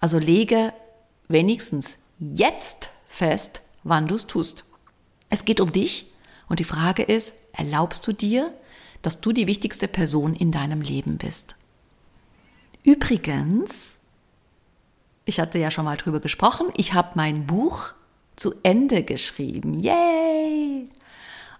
Also 0.00 0.18
lege 0.18 0.72
wenigstens 1.28 1.98
jetzt 2.18 2.90
fest, 3.08 3.62
wann 3.82 4.06
du 4.06 4.14
es 4.14 4.26
tust. 4.26 4.64
Es 5.28 5.44
geht 5.44 5.60
um 5.60 5.72
dich 5.72 6.12
und 6.48 6.60
die 6.60 6.64
Frage 6.64 7.02
ist, 7.02 7.34
erlaubst 7.52 8.06
du 8.06 8.12
dir, 8.12 8.52
dass 9.02 9.20
du 9.20 9.32
die 9.32 9.46
wichtigste 9.46 9.88
Person 9.88 10.34
in 10.34 10.50
deinem 10.50 10.80
Leben 10.80 11.18
bist? 11.18 11.56
Übrigens, 12.82 13.96
ich 15.24 15.40
hatte 15.40 15.58
ja 15.58 15.70
schon 15.70 15.84
mal 15.84 15.96
drüber 15.96 16.20
gesprochen, 16.20 16.68
ich 16.76 16.94
habe 16.94 17.10
mein 17.14 17.46
Buch 17.46 17.94
zu 18.36 18.54
Ende 18.62 19.02
geschrieben. 19.02 19.80
Yay! 19.80 20.88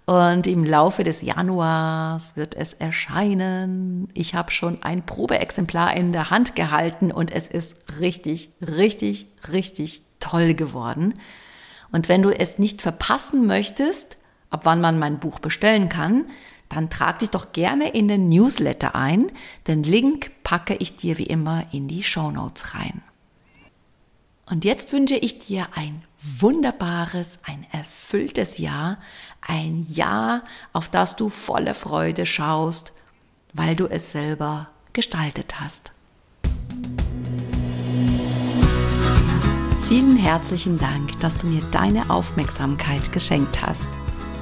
Und 0.06 0.46
im 0.46 0.64
Laufe 0.64 1.02
des 1.02 1.22
Januars 1.22 2.36
wird 2.36 2.54
es 2.54 2.74
erscheinen. 2.74 4.08
Ich 4.14 4.36
habe 4.36 4.52
schon 4.52 4.80
ein 4.84 5.04
Probeexemplar 5.04 5.96
in 5.96 6.12
der 6.12 6.30
Hand 6.30 6.54
gehalten 6.54 7.10
und 7.10 7.32
es 7.32 7.48
ist 7.48 7.74
richtig, 7.98 8.50
richtig, 8.60 9.26
richtig 9.50 10.02
toll 10.20 10.54
geworden. 10.54 11.14
Und 11.90 12.08
wenn 12.08 12.22
du 12.22 12.30
es 12.30 12.60
nicht 12.60 12.82
verpassen 12.82 13.48
möchtest, 13.48 14.16
ab 14.50 14.60
wann 14.64 14.80
man 14.80 14.98
mein 14.98 15.18
Buch 15.18 15.38
bestellen 15.38 15.88
kann, 15.88 16.26
dann 16.68 16.90
trag 16.90 17.20
dich 17.20 17.30
doch 17.30 17.52
gerne 17.52 17.90
in 17.90 18.08
den 18.08 18.28
Newsletter 18.28 18.94
ein. 18.94 19.30
Den 19.66 19.82
Link 19.82 20.30
packe 20.42 20.74
ich 20.74 20.96
dir 20.96 21.18
wie 21.18 21.26
immer 21.26 21.64
in 21.72 21.88
die 21.88 22.02
Show 22.02 22.30
Notes 22.30 22.74
rein. 22.74 23.02
Und 24.48 24.64
jetzt 24.64 24.92
wünsche 24.92 25.16
ich 25.16 25.40
dir 25.40 25.68
ein 25.74 26.02
wunderbares, 26.20 27.40
ein 27.44 27.66
erfülltes 27.72 28.58
Jahr, 28.58 28.98
ein 29.40 29.86
Jahr, 29.90 30.42
auf 30.72 30.88
das 30.88 31.16
du 31.16 31.28
voller 31.28 31.74
Freude 31.74 32.26
schaust, 32.26 32.92
weil 33.52 33.74
du 33.74 33.86
es 33.86 34.12
selber 34.12 34.68
gestaltet 34.92 35.60
hast. 35.60 35.92
Vielen 39.88 40.16
herzlichen 40.16 40.78
Dank, 40.78 41.18
dass 41.20 41.36
du 41.36 41.46
mir 41.46 41.62
deine 41.70 42.10
Aufmerksamkeit 42.10 43.12
geschenkt 43.12 43.62
hast. 43.62 43.88